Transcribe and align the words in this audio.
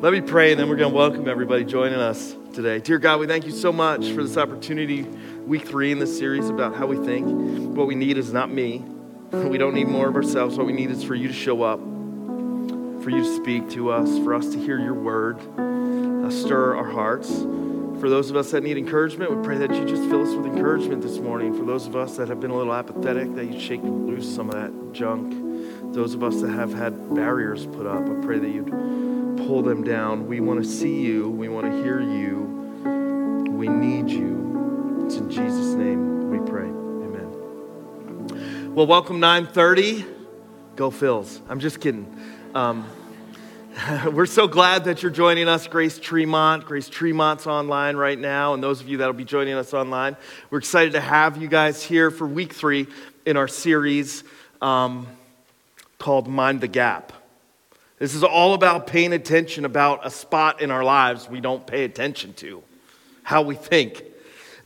Let 0.00 0.12
me 0.12 0.20
pray, 0.20 0.52
and 0.52 0.60
then 0.60 0.68
we're 0.68 0.76
going 0.76 0.92
to 0.92 0.96
welcome 0.96 1.26
everybody 1.26 1.64
joining 1.64 1.98
us 1.98 2.36
today. 2.52 2.78
Dear 2.78 3.00
God, 3.00 3.18
we 3.18 3.26
thank 3.26 3.44
you 3.44 3.50
so 3.50 3.72
much 3.72 4.12
for 4.12 4.22
this 4.22 4.36
opportunity, 4.36 5.02
week 5.02 5.66
three 5.66 5.90
in 5.90 5.98
this 5.98 6.16
series 6.16 6.48
about 6.48 6.76
how 6.76 6.86
we 6.86 7.04
think. 7.04 7.26
What 7.76 7.88
we 7.88 7.96
need 7.96 8.16
is 8.16 8.32
not 8.32 8.48
me. 8.48 8.84
We 9.32 9.58
don't 9.58 9.74
need 9.74 9.88
more 9.88 10.08
of 10.08 10.14
ourselves. 10.14 10.56
What 10.56 10.68
we 10.68 10.72
need 10.72 10.92
is 10.92 11.02
for 11.02 11.16
you 11.16 11.26
to 11.26 11.34
show 11.34 11.64
up, 11.64 11.80
for 11.80 13.10
you 13.10 13.24
to 13.24 13.36
speak 13.42 13.68
to 13.70 13.90
us, 13.90 14.08
for 14.18 14.34
us 14.34 14.48
to 14.50 14.58
hear 14.58 14.78
your 14.78 14.94
word, 14.94 15.40
uh, 15.58 16.30
stir 16.30 16.76
our 16.76 16.88
hearts. 16.88 17.28
For 18.00 18.08
those 18.08 18.30
of 18.30 18.36
us 18.36 18.52
that 18.52 18.62
need 18.62 18.78
encouragement, 18.78 19.36
we 19.36 19.42
pray 19.42 19.58
that 19.58 19.74
you 19.74 19.84
just 19.84 20.08
fill 20.08 20.22
us 20.22 20.32
with 20.32 20.46
encouragement 20.46 21.02
this 21.02 21.18
morning. 21.18 21.58
For 21.58 21.64
those 21.64 21.88
of 21.88 21.96
us 21.96 22.16
that 22.18 22.28
have 22.28 22.38
been 22.38 22.52
a 22.52 22.56
little 22.56 22.72
apathetic, 22.72 23.34
that 23.34 23.46
you 23.46 23.58
shake 23.58 23.82
loose 23.82 24.32
some 24.32 24.48
of 24.48 24.54
that 24.54 24.92
junk. 24.92 25.37
Those 25.98 26.14
of 26.14 26.22
us 26.22 26.40
that 26.42 26.50
have 26.50 26.72
had 26.72 27.12
barriers 27.12 27.66
put 27.66 27.84
up, 27.84 28.08
I 28.08 28.14
pray 28.24 28.38
that 28.38 28.48
you'd 28.48 28.68
pull 29.36 29.62
them 29.62 29.82
down. 29.82 30.28
We 30.28 30.38
want 30.38 30.62
to 30.62 30.70
see 30.70 31.00
you. 31.00 31.28
We 31.28 31.48
want 31.48 31.66
to 31.66 31.72
hear 31.82 32.00
you. 32.00 33.50
We 33.50 33.66
need 33.66 34.08
you. 34.08 35.02
It's 35.04 35.16
in 35.16 35.28
Jesus' 35.28 35.74
name 35.74 36.30
we 36.30 36.38
pray. 36.48 36.68
Amen. 36.68 37.26
Well, 38.76 38.86
welcome 38.86 39.18
930. 39.18 40.04
Go 40.76 40.92
Phils. 40.92 41.40
I'm 41.48 41.58
just 41.58 41.80
kidding. 41.80 42.16
Um, 42.54 42.88
we're 44.12 44.26
so 44.26 44.46
glad 44.46 44.84
that 44.84 45.02
you're 45.02 45.10
joining 45.10 45.48
us, 45.48 45.66
Grace 45.66 45.98
Tremont. 45.98 46.64
Grace 46.64 46.88
Tremont's 46.88 47.48
online 47.48 47.96
right 47.96 48.20
now, 48.20 48.54
and 48.54 48.62
those 48.62 48.80
of 48.80 48.86
you 48.86 48.98
that'll 48.98 49.14
be 49.14 49.24
joining 49.24 49.54
us 49.54 49.74
online, 49.74 50.16
we're 50.50 50.58
excited 50.58 50.92
to 50.92 51.00
have 51.00 51.42
you 51.42 51.48
guys 51.48 51.82
here 51.82 52.12
for 52.12 52.24
week 52.24 52.52
three 52.52 52.86
in 53.26 53.36
our 53.36 53.48
series 53.48 54.22
um, 54.62 55.08
called 55.98 56.28
Mind 56.28 56.60
the 56.60 56.68
Gap. 56.68 57.12
This 57.98 58.14
is 58.14 58.22
all 58.22 58.54
about 58.54 58.86
paying 58.86 59.12
attention 59.12 59.64
about 59.64 60.06
a 60.06 60.10
spot 60.10 60.60
in 60.60 60.70
our 60.70 60.84
lives 60.84 61.28
we 61.28 61.40
don't 61.40 61.66
pay 61.66 61.84
attention 61.84 62.32
to, 62.34 62.62
how 63.24 63.42
we 63.42 63.56
think. 63.56 64.04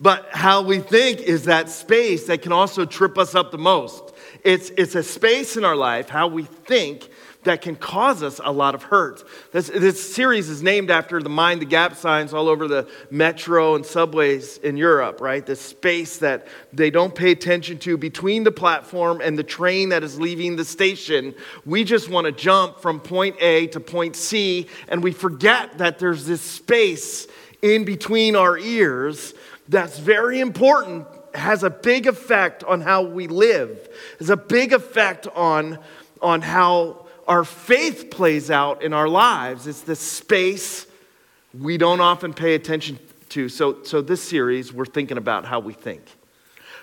But 0.00 0.28
how 0.32 0.62
we 0.62 0.80
think 0.80 1.20
is 1.20 1.44
that 1.44 1.70
space 1.70 2.26
that 2.26 2.42
can 2.42 2.52
also 2.52 2.84
trip 2.84 3.16
us 3.16 3.34
up 3.34 3.52
the 3.52 3.58
most. 3.58 4.12
It's, 4.44 4.70
it's 4.70 4.96
a 4.96 5.02
space 5.02 5.56
in 5.56 5.64
our 5.64 5.76
life, 5.76 6.08
how 6.08 6.26
we 6.26 6.42
think, 6.42 7.08
that 7.44 7.60
can 7.60 7.74
cause 7.74 8.22
us 8.22 8.40
a 8.42 8.52
lot 8.52 8.74
of 8.74 8.84
hurt. 8.84 9.24
This, 9.50 9.68
this, 9.68 10.14
series 10.14 10.48
is 10.48 10.62
named 10.62 10.90
after 10.90 11.20
the 11.20 11.28
mind 11.28 11.60
the 11.60 11.66
gap 11.66 11.96
signs 11.96 12.32
all 12.32 12.48
over 12.48 12.68
the 12.68 12.88
metro 13.10 13.74
and 13.74 13.84
subways 13.84 14.58
in 14.58 14.76
Europe, 14.76 15.20
right? 15.20 15.44
The 15.44 15.56
space 15.56 16.18
that 16.18 16.46
they 16.72 16.90
don't 16.90 17.14
pay 17.14 17.32
attention 17.32 17.78
to 17.80 17.96
between 17.96 18.44
the 18.44 18.52
platform 18.52 19.20
and 19.22 19.38
the 19.38 19.42
train 19.42 19.88
that 19.88 20.02
is 20.02 20.20
leaving 20.20 20.56
the 20.56 20.64
station. 20.64 21.34
We 21.64 21.84
just 21.84 22.08
want 22.08 22.26
to 22.26 22.32
jump 22.32 22.80
from 22.80 23.00
point 23.00 23.36
A 23.40 23.66
to 23.68 23.80
point 23.80 24.16
C, 24.16 24.68
and 24.88 25.02
we 25.02 25.12
forget 25.12 25.78
that 25.78 25.98
there's 25.98 26.26
this 26.26 26.42
space 26.42 27.26
in 27.60 27.84
between 27.84 28.36
our 28.36 28.58
ears 28.58 29.34
that's 29.68 29.98
very 29.98 30.40
important 30.40 31.06
has 31.34 31.62
a 31.62 31.70
big 31.70 32.06
effect 32.06 32.62
on 32.64 32.82
how 32.82 33.02
we 33.02 33.26
live 33.26 33.88
has 34.18 34.28
a 34.28 34.36
big 34.36 34.74
effect 34.74 35.26
on, 35.28 35.78
on 36.20 36.42
how 36.42 37.01
our 37.28 37.44
faith 37.44 38.10
plays 38.10 38.50
out 38.50 38.82
in 38.82 38.92
our 38.92 39.08
lives. 39.08 39.66
It's 39.66 39.82
the 39.82 39.96
space 39.96 40.86
we 41.58 41.78
don't 41.78 42.00
often 42.00 42.32
pay 42.34 42.54
attention 42.54 42.98
to. 43.30 43.48
So, 43.48 43.82
so 43.82 44.00
this 44.00 44.22
series, 44.22 44.72
we're 44.72 44.84
thinking 44.84 45.18
about 45.18 45.44
how 45.44 45.60
we 45.60 45.72
think. 45.72 46.02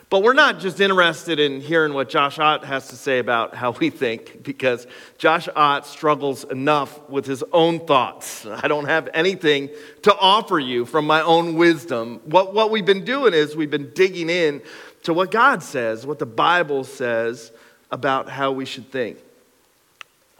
But 0.09 0.23
we're 0.23 0.33
not 0.33 0.59
just 0.59 0.79
interested 0.79 1.39
in 1.39 1.61
hearing 1.61 1.93
what 1.93 2.09
Josh 2.09 2.39
Ott 2.39 2.65
has 2.65 2.87
to 2.87 2.95
say 2.95 3.19
about 3.19 3.53
how 3.53 3.71
we 3.71 3.91
think, 3.91 4.41
because 4.41 4.87
Josh 5.19 5.47
Ott 5.55 5.85
struggles 5.85 6.43
enough 6.45 7.07
with 7.09 7.27
his 7.27 7.43
own 7.53 7.85
thoughts. 7.85 8.47
I 8.47 8.67
don't 8.67 8.85
have 8.85 9.07
anything 9.13 9.69
to 10.01 10.17
offer 10.17 10.57
you 10.57 10.85
from 10.85 11.05
my 11.05 11.21
own 11.21 11.55
wisdom. 11.55 12.21
What, 12.25 12.55
what 12.55 12.71
we've 12.71 12.85
been 12.85 13.05
doing 13.05 13.35
is 13.35 13.55
we've 13.55 13.69
been 13.69 13.91
digging 13.93 14.31
in 14.31 14.63
to 15.03 15.13
what 15.13 15.29
God 15.29 15.61
says, 15.61 16.07
what 16.07 16.17
the 16.17 16.25
Bible 16.25 16.83
says 16.83 17.51
about 17.91 18.29
how 18.29 18.51
we 18.51 18.65
should 18.65 18.91
think. 18.91 19.19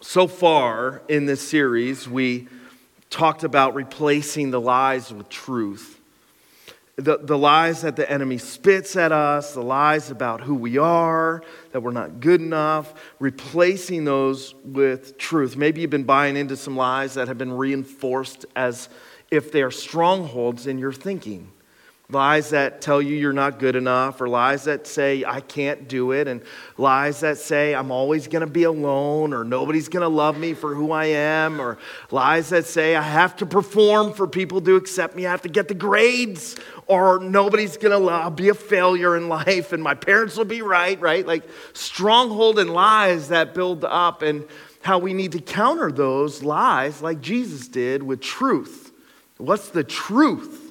So 0.02 0.28
far 0.28 1.02
in 1.10 1.26
this 1.26 1.46
series, 1.46 2.08
we 2.08 2.48
talked 3.10 3.44
about 3.44 3.76
replacing 3.76 4.50
the 4.52 4.62
lies 4.62 5.14
with 5.14 5.28
truth. 5.28 6.00
The, 6.96 7.18
the 7.18 7.38
lies 7.38 7.82
that 7.82 7.98
the 7.98 8.10
enemy 8.10 8.38
spits 8.38 8.96
at 8.96 9.12
us, 9.12 9.54
the 9.54 9.62
lies 9.62 10.10
about 10.10 10.42
who 10.42 10.56
we 10.56 10.78
are, 10.78 11.44
that 11.72 11.82
we're 11.82 11.92
not 11.92 12.22
good 12.22 12.40
enough, 12.40 12.94
replacing 13.20 14.06
those 14.06 14.56
with 14.64 15.18
truth. 15.18 15.58
Maybe 15.58 15.82
you've 15.82 15.90
been 15.90 16.04
buying 16.06 16.38
into 16.38 16.56
some 16.56 16.78
lies 16.78 17.16
that 17.16 17.28
have 17.28 17.38
been 17.38 17.54
reinforced 17.54 18.46
as 18.56 18.88
if 19.32 19.52
they 19.52 19.62
are 19.62 19.72
strongholds 19.72 20.66
in 20.66 20.78
your 20.78 20.94
thinking. 20.94 21.52
Lies 22.12 22.50
that 22.50 22.82
tell 22.82 23.00
you 23.04 23.16
you're 23.16 23.34
not 23.34 23.60
good 23.60 23.76
enough, 23.76 24.20
or 24.20 24.28
lies 24.28 24.64
that 24.64 24.88
say, 24.88 25.24
I 25.24 25.42
can't 25.42 25.88
do 25.88 26.12
it, 26.12 26.28
and 26.28 26.42
lies 26.76 27.20
that 27.20 27.38
say, 27.38 27.76
I'm 27.76 27.92
always 27.92 28.28
to 28.42 28.48
be 28.48 28.64
alone, 28.64 29.32
or 29.32 29.44
nobody's 29.44 29.88
to 30.02 30.08
love 30.08 30.36
me 30.36 30.56
for 30.56 30.74
who 30.74 30.92
I 30.92 31.06
am, 31.06 31.62
or 31.62 31.78
lies 32.10 32.50
that 32.50 32.66
say, 32.66 32.96
I 32.96 33.04
have 33.04 33.36
to 33.36 33.46
perform 33.46 34.14
for 34.14 34.26
people 34.26 34.60
to 34.62 34.76
accept 34.76 35.16
me, 35.16 35.28
I 35.28 35.30
have 35.30 35.44
to 35.44 35.50
get 35.50 35.68
the 35.68 35.76
grades, 35.76 36.58
or 36.88 37.20
nobody's 37.20 37.78
going 37.78 38.02
to 38.02 38.10
I'll 38.12 38.32
be 38.32 38.50
a 38.50 38.56
failure 38.56 39.16
in 39.16 39.30
life, 39.30 39.72
and 39.72 39.84
my 39.84 39.94
parents 39.94 40.36
will 40.36 40.46
be 40.46 40.64
right, 40.64 41.00
right? 41.00 41.28
Like 41.28 41.44
stronghold 41.74 42.58
and 42.58 42.74
lies 42.74 43.28
that 43.28 43.54
build 43.54 43.86
up, 43.86 44.24
and 44.24 44.48
how 44.82 44.98
we 44.98 45.14
need 45.14 45.34
to 45.34 45.42
counter 45.42 45.92
those 45.92 46.42
lies 46.42 47.04
like 47.04 47.22
Jesus 47.22 47.68
did 47.68 48.02
with 48.02 48.20
truth. 48.20 48.92
What's 49.38 49.70
the 49.70 49.84
truth? 49.84 50.69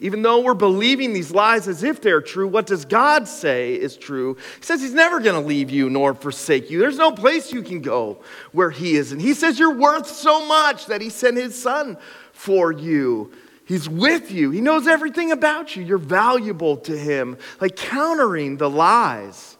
Even 0.00 0.22
though 0.22 0.40
we're 0.40 0.54
believing 0.54 1.12
these 1.12 1.30
lies 1.30 1.68
as 1.68 1.82
if 1.82 2.00
they're 2.00 2.22
true, 2.22 2.48
what 2.48 2.66
does 2.66 2.86
God 2.86 3.28
say 3.28 3.74
is 3.74 3.98
true? 3.98 4.36
He 4.58 4.64
says 4.64 4.80
He's 4.80 4.94
never 4.94 5.20
going 5.20 5.40
to 5.40 5.46
leave 5.46 5.70
you 5.70 5.90
nor 5.90 6.14
forsake 6.14 6.70
you. 6.70 6.78
There's 6.78 6.96
no 6.96 7.12
place 7.12 7.52
you 7.52 7.62
can 7.62 7.82
go 7.82 8.18
where 8.52 8.70
He 8.70 8.96
is. 8.96 9.12
And 9.12 9.20
He 9.20 9.34
says 9.34 9.58
you're 9.58 9.74
worth 9.74 10.06
so 10.06 10.46
much 10.46 10.86
that 10.86 11.02
He 11.02 11.10
sent 11.10 11.36
His 11.36 11.60
Son 11.60 11.98
for 12.32 12.72
you. 12.72 13.30
He's 13.66 13.88
with 13.88 14.32
you, 14.32 14.50
He 14.50 14.62
knows 14.62 14.86
everything 14.86 15.32
about 15.32 15.76
you. 15.76 15.84
You're 15.84 15.98
valuable 15.98 16.78
to 16.78 16.96
Him. 16.96 17.36
Like 17.60 17.76
countering 17.76 18.56
the 18.56 18.70
lies 18.70 19.58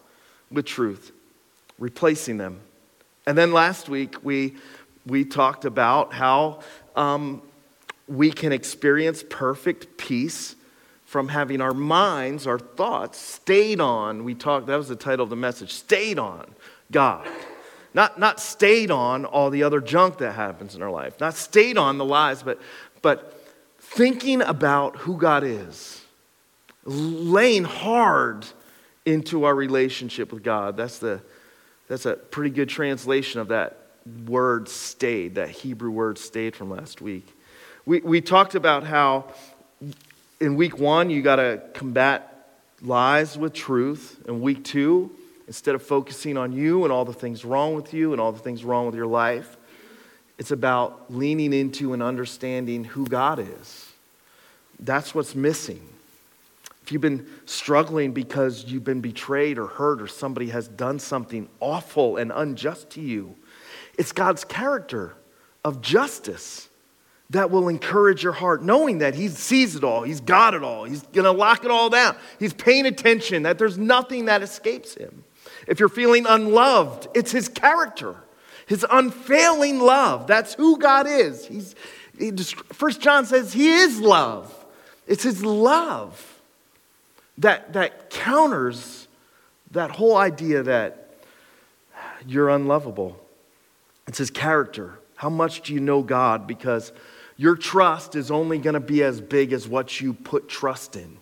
with 0.50 0.64
truth, 0.64 1.12
replacing 1.78 2.38
them. 2.38 2.60
And 3.26 3.36
then 3.36 3.52
last 3.52 3.90
week, 3.90 4.24
we, 4.24 4.56
we 5.04 5.26
talked 5.26 5.66
about 5.66 6.14
how. 6.14 6.60
Um, 6.96 7.42
we 8.10 8.32
can 8.32 8.52
experience 8.52 9.24
perfect 9.30 9.96
peace 9.96 10.56
from 11.04 11.28
having 11.28 11.60
our 11.60 11.72
minds, 11.72 12.46
our 12.46 12.58
thoughts 12.58 13.18
stayed 13.18 13.80
on. 13.80 14.24
We 14.24 14.34
talked, 14.34 14.66
that 14.66 14.76
was 14.76 14.88
the 14.88 14.96
title 14.96 15.22
of 15.22 15.30
the 15.30 15.36
message, 15.36 15.72
stayed 15.72 16.18
on 16.18 16.54
God. 16.90 17.26
Not, 17.94 18.18
not 18.18 18.40
stayed 18.40 18.90
on 18.90 19.24
all 19.24 19.50
the 19.50 19.62
other 19.62 19.80
junk 19.80 20.18
that 20.18 20.32
happens 20.32 20.74
in 20.74 20.82
our 20.82 20.90
life, 20.90 21.18
not 21.20 21.34
stayed 21.34 21.78
on 21.78 21.98
the 21.98 22.04
lies, 22.04 22.42
but, 22.42 22.60
but 23.00 23.44
thinking 23.78 24.42
about 24.42 24.96
who 24.96 25.16
God 25.16 25.44
is, 25.44 26.00
laying 26.84 27.64
hard 27.64 28.46
into 29.04 29.44
our 29.44 29.54
relationship 29.54 30.32
with 30.32 30.42
God. 30.42 30.76
That's, 30.76 30.98
the, 30.98 31.20
that's 31.88 32.06
a 32.06 32.14
pretty 32.14 32.50
good 32.50 32.68
translation 32.68 33.40
of 33.40 33.48
that 33.48 33.76
word 34.26 34.68
stayed, 34.68 35.36
that 35.36 35.50
Hebrew 35.50 35.90
word 35.90 36.18
stayed 36.18 36.56
from 36.56 36.70
last 36.70 37.00
week. 37.00 37.36
We, 37.90 37.98
we 38.02 38.20
talked 38.20 38.54
about 38.54 38.84
how 38.84 39.32
in 40.40 40.54
week 40.54 40.78
one, 40.78 41.10
you 41.10 41.22
got 41.22 41.36
to 41.36 41.60
combat 41.74 42.46
lies 42.82 43.36
with 43.36 43.52
truth. 43.52 44.22
In 44.28 44.40
week 44.42 44.62
two, 44.62 45.10
instead 45.48 45.74
of 45.74 45.82
focusing 45.82 46.36
on 46.36 46.52
you 46.52 46.84
and 46.84 46.92
all 46.92 47.04
the 47.04 47.12
things 47.12 47.44
wrong 47.44 47.74
with 47.74 47.92
you 47.92 48.12
and 48.12 48.20
all 48.20 48.30
the 48.30 48.38
things 48.38 48.64
wrong 48.64 48.86
with 48.86 48.94
your 48.94 49.08
life, 49.08 49.56
it's 50.38 50.52
about 50.52 51.12
leaning 51.12 51.52
into 51.52 51.92
and 51.92 52.00
understanding 52.00 52.84
who 52.84 53.08
God 53.08 53.40
is. 53.40 53.92
That's 54.78 55.12
what's 55.12 55.34
missing. 55.34 55.84
If 56.84 56.92
you've 56.92 57.02
been 57.02 57.26
struggling 57.44 58.12
because 58.12 58.66
you've 58.66 58.84
been 58.84 59.00
betrayed 59.00 59.58
or 59.58 59.66
hurt 59.66 60.00
or 60.00 60.06
somebody 60.06 60.50
has 60.50 60.68
done 60.68 61.00
something 61.00 61.48
awful 61.58 62.18
and 62.18 62.30
unjust 62.32 62.90
to 62.90 63.00
you, 63.00 63.34
it's 63.98 64.12
God's 64.12 64.44
character 64.44 65.14
of 65.64 65.80
justice 65.80 66.68
that 67.30 67.50
will 67.50 67.68
encourage 67.68 68.22
your 68.22 68.32
heart, 68.32 68.62
knowing 68.62 68.98
that 68.98 69.14
He 69.14 69.28
sees 69.28 69.76
it 69.76 69.84
all, 69.84 70.02
He's 70.02 70.20
got 70.20 70.54
it 70.54 70.62
all, 70.62 70.84
He's 70.84 71.02
gonna 71.02 71.32
lock 71.32 71.64
it 71.64 71.70
all 71.70 71.88
down. 71.88 72.16
He's 72.38 72.52
paying 72.52 72.86
attention, 72.86 73.44
that 73.44 73.58
there's 73.58 73.78
nothing 73.78 74.26
that 74.26 74.42
escapes 74.42 74.94
Him. 74.94 75.24
If 75.66 75.78
you're 75.78 75.88
feeling 75.88 76.26
unloved, 76.26 77.08
it's 77.14 77.30
His 77.30 77.48
character, 77.48 78.16
His 78.66 78.84
unfailing 78.90 79.78
love. 79.80 80.26
That's 80.26 80.54
who 80.54 80.78
God 80.78 81.06
is. 81.06 81.46
He's, 81.46 81.74
he, 82.18 82.32
First 82.72 83.00
John 83.00 83.24
says 83.26 83.52
He 83.52 83.70
is 83.70 84.00
love. 84.00 84.52
It's 85.06 85.22
His 85.22 85.44
love 85.44 86.40
that, 87.38 87.72
that 87.72 88.10
counters 88.10 89.08
that 89.70 89.92
whole 89.92 90.16
idea 90.16 90.64
that 90.64 91.14
you're 92.26 92.48
unlovable. 92.48 93.18
It's 94.08 94.18
His 94.18 94.30
character 94.30 94.98
How 95.14 95.30
much 95.30 95.60
do 95.62 95.74
you 95.74 95.80
know 95.80 96.02
God? 96.02 96.46
Because 96.46 96.92
your 97.40 97.56
trust 97.56 98.16
is 98.16 98.30
only 98.30 98.58
going 98.58 98.74
to 98.74 98.80
be 98.80 99.02
as 99.02 99.18
big 99.18 99.54
as 99.54 99.66
what 99.66 99.98
you 99.98 100.12
put 100.12 100.46
trust 100.46 100.94
in. 100.94 101.16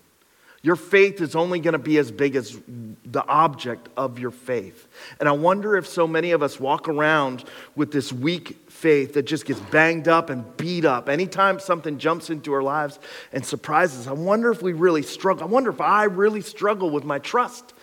Your 0.62 0.74
faith 0.74 1.20
is 1.20 1.36
only 1.36 1.60
going 1.60 1.74
to 1.74 1.78
be 1.78 1.96
as 1.96 2.10
big 2.10 2.34
as 2.34 2.58
the 3.04 3.24
object 3.28 3.88
of 3.96 4.18
your 4.18 4.32
faith. 4.32 4.88
And 5.20 5.28
I 5.28 5.32
wonder 5.32 5.76
if 5.76 5.86
so 5.86 6.08
many 6.08 6.32
of 6.32 6.42
us 6.42 6.58
walk 6.58 6.88
around 6.88 7.44
with 7.76 7.92
this 7.92 8.12
weak 8.12 8.68
faith 8.68 9.14
that 9.14 9.26
just 9.26 9.44
gets 9.44 9.60
banged 9.60 10.08
up 10.08 10.28
and 10.28 10.56
beat 10.56 10.84
up. 10.84 11.08
Anytime 11.08 11.60
something 11.60 11.98
jumps 11.98 12.30
into 12.30 12.52
our 12.52 12.64
lives 12.64 12.98
and 13.32 13.46
surprises, 13.46 14.08
I 14.08 14.12
wonder 14.12 14.50
if 14.50 14.60
we 14.60 14.72
really 14.72 15.02
struggle. 15.02 15.44
I 15.44 15.46
wonder 15.46 15.70
if 15.70 15.80
I 15.80 16.02
really 16.02 16.40
struggle 16.40 16.90
with 16.90 17.04
my 17.04 17.20
trust 17.20 17.74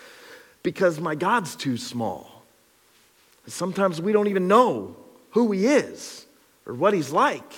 because 0.61 0.99
my 0.99 1.15
God's 1.15 1.55
too 1.55 1.77
small. 1.77 2.43
Sometimes 3.47 4.01
we 4.01 4.11
don't 4.11 4.27
even 4.27 4.49
know 4.49 4.97
who 5.29 5.53
He 5.53 5.67
is 5.67 6.25
or 6.65 6.73
what 6.73 6.93
He's 6.93 7.11
like. 7.13 7.53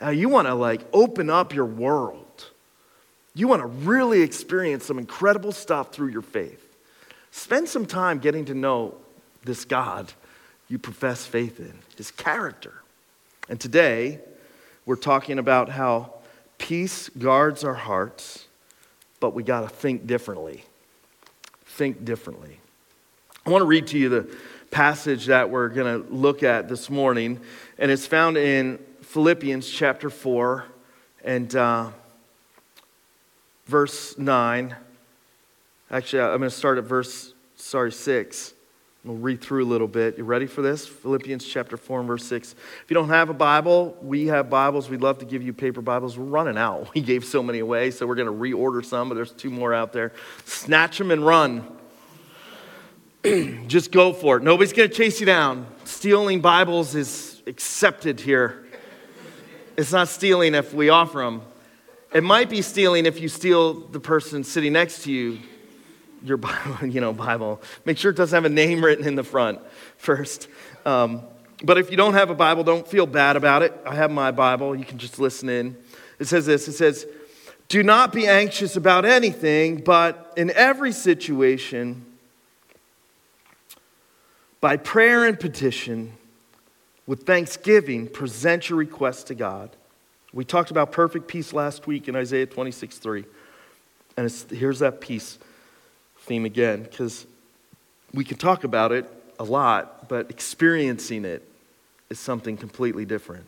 Now, 0.00 0.10
you 0.10 0.28
want 0.28 0.48
to 0.48 0.54
like 0.54 0.82
open 0.92 1.30
up 1.30 1.54
your 1.54 1.66
world 1.66 2.24
you 3.34 3.48
want 3.48 3.62
to 3.62 3.66
really 3.66 4.22
experience 4.22 4.84
some 4.84 4.98
incredible 4.98 5.52
stuff 5.52 5.92
through 5.92 6.08
your 6.08 6.22
faith. 6.22 6.60
Spend 7.32 7.68
some 7.68 7.84
time 7.84 8.20
getting 8.20 8.44
to 8.44 8.54
know 8.54 8.94
this 9.44 9.64
God 9.64 10.12
you 10.68 10.78
profess 10.78 11.26
faith 11.26 11.58
in, 11.58 11.74
his 11.96 12.10
character. 12.10 12.72
And 13.48 13.60
today, 13.60 14.20
we're 14.86 14.96
talking 14.96 15.38
about 15.38 15.68
how 15.68 16.14
peace 16.58 17.08
guards 17.10 17.64
our 17.64 17.74
hearts, 17.74 18.46
but 19.20 19.34
we 19.34 19.42
got 19.42 19.62
to 19.62 19.68
think 19.68 20.06
differently. 20.06 20.64
Think 21.66 22.04
differently. 22.04 22.60
I 23.44 23.50
want 23.50 23.62
to 23.62 23.66
read 23.66 23.88
to 23.88 23.98
you 23.98 24.08
the 24.08 24.36
passage 24.70 25.26
that 25.26 25.50
we're 25.50 25.68
going 25.68 26.02
to 26.02 26.14
look 26.14 26.42
at 26.42 26.68
this 26.68 26.88
morning, 26.88 27.40
and 27.78 27.90
it's 27.90 28.06
found 28.06 28.36
in 28.36 28.78
Philippians 29.14 29.70
chapter 29.70 30.10
4. 30.10 30.64
And 31.22 31.54
uh, 31.54 31.90
verse 33.66 34.18
9. 34.18 34.74
Actually, 35.88 36.22
I'm 36.22 36.38
going 36.38 36.40
to 36.40 36.50
start 36.50 36.78
at 36.78 36.84
verse, 36.84 37.32
sorry, 37.54 37.92
6. 37.92 38.54
We'll 39.04 39.16
read 39.18 39.40
through 39.40 39.66
a 39.66 39.70
little 39.70 39.86
bit. 39.86 40.18
You 40.18 40.24
ready 40.24 40.46
for 40.46 40.62
this? 40.62 40.88
Philippians 40.88 41.44
chapter 41.44 41.76
4 41.76 42.00
and 42.00 42.08
verse 42.08 42.24
6. 42.24 42.54
If 42.54 42.84
you 42.88 42.94
don't 42.94 43.10
have 43.10 43.28
a 43.30 43.34
Bible, 43.34 43.96
we 44.02 44.26
have 44.26 44.50
Bibles. 44.50 44.90
We'd 44.90 45.00
love 45.00 45.20
to 45.20 45.24
give 45.24 45.44
you 45.44 45.52
paper 45.52 45.80
Bibles. 45.80 46.18
We're 46.18 46.24
running 46.24 46.58
out. 46.58 46.90
We 46.96 47.00
gave 47.00 47.24
so 47.24 47.40
many 47.40 47.60
away, 47.60 47.92
so 47.92 48.08
we're 48.08 48.16
going 48.16 48.26
to 48.26 48.32
reorder 48.32 48.84
some, 48.84 49.08
but 49.08 49.14
there's 49.14 49.30
two 49.30 49.50
more 49.50 49.72
out 49.72 49.92
there. 49.92 50.10
Snatch 50.44 50.98
them 50.98 51.12
and 51.12 51.24
run. 51.24 51.64
Just 53.68 53.92
go 53.92 54.12
for 54.12 54.38
it. 54.38 54.42
Nobody's 54.42 54.72
going 54.72 54.90
to 54.90 54.94
chase 54.96 55.20
you 55.20 55.26
down. 55.26 55.68
Stealing 55.84 56.40
Bibles 56.40 56.96
is 56.96 57.40
accepted 57.46 58.18
here. 58.18 58.63
It's 59.76 59.92
not 59.92 60.08
stealing 60.08 60.54
if 60.54 60.72
we 60.72 60.88
offer 60.88 61.18
them. 61.18 61.42
It 62.12 62.22
might 62.22 62.48
be 62.48 62.62
stealing 62.62 63.06
if 63.06 63.20
you 63.20 63.28
steal 63.28 63.74
the 63.74 63.98
person 63.98 64.44
sitting 64.44 64.72
next 64.72 65.02
to 65.02 65.12
you, 65.12 65.40
your 66.22 66.36
Bible, 66.36 66.86
you 66.86 67.00
know, 67.00 67.12
Bible. 67.12 67.60
Make 67.84 67.98
sure 67.98 68.12
it 68.12 68.16
doesn't 68.16 68.36
have 68.36 68.44
a 68.44 68.54
name 68.54 68.84
written 68.84 69.04
in 69.06 69.16
the 69.16 69.24
front 69.24 69.58
first. 69.96 70.48
Um, 70.86 71.22
but 71.62 71.76
if 71.76 71.90
you 71.90 71.96
don't 71.96 72.14
have 72.14 72.30
a 72.30 72.34
Bible, 72.34 72.62
don't 72.62 72.86
feel 72.86 73.06
bad 73.06 73.36
about 73.36 73.62
it. 73.62 73.72
I 73.84 73.96
have 73.96 74.12
my 74.12 74.30
Bible. 74.30 74.76
You 74.76 74.84
can 74.84 74.98
just 74.98 75.18
listen 75.18 75.48
in. 75.48 75.76
It 76.20 76.26
says 76.26 76.46
this 76.46 76.68
it 76.68 76.74
says, 76.74 77.06
Do 77.68 77.82
not 77.82 78.12
be 78.12 78.28
anxious 78.28 78.76
about 78.76 79.04
anything, 79.04 79.78
but 79.78 80.32
in 80.36 80.52
every 80.52 80.92
situation, 80.92 82.04
by 84.60 84.76
prayer 84.76 85.26
and 85.26 85.38
petition, 85.38 86.12
with 87.06 87.24
thanksgiving, 87.26 88.06
present 88.08 88.68
your 88.68 88.78
requests 88.78 89.24
to 89.24 89.34
God. 89.34 89.70
We 90.32 90.44
talked 90.44 90.70
about 90.70 90.90
perfect 90.92 91.28
peace 91.28 91.52
last 91.52 91.86
week 91.86 92.08
in 92.08 92.16
Isaiah 92.16 92.46
26 92.46 92.98
3. 92.98 93.24
And 94.16 94.30
here's 94.50 94.78
that 94.78 95.00
peace 95.00 95.38
theme 96.20 96.44
again, 96.44 96.82
because 96.82 97.26
we 98.12 98.24
can 98.24 98.38
talk 98.38 98.64
about 98.64 98.92
it 98.92 99.10
a 99.38 99.44
lot, 99.44 100.08
but 100.08 100.30
experiencing 100.30 101.24
it 101.24 101.46
is 102.08 102.18
something 102.18 102.56
completely 102.56 103.04
different. 103.04 103.44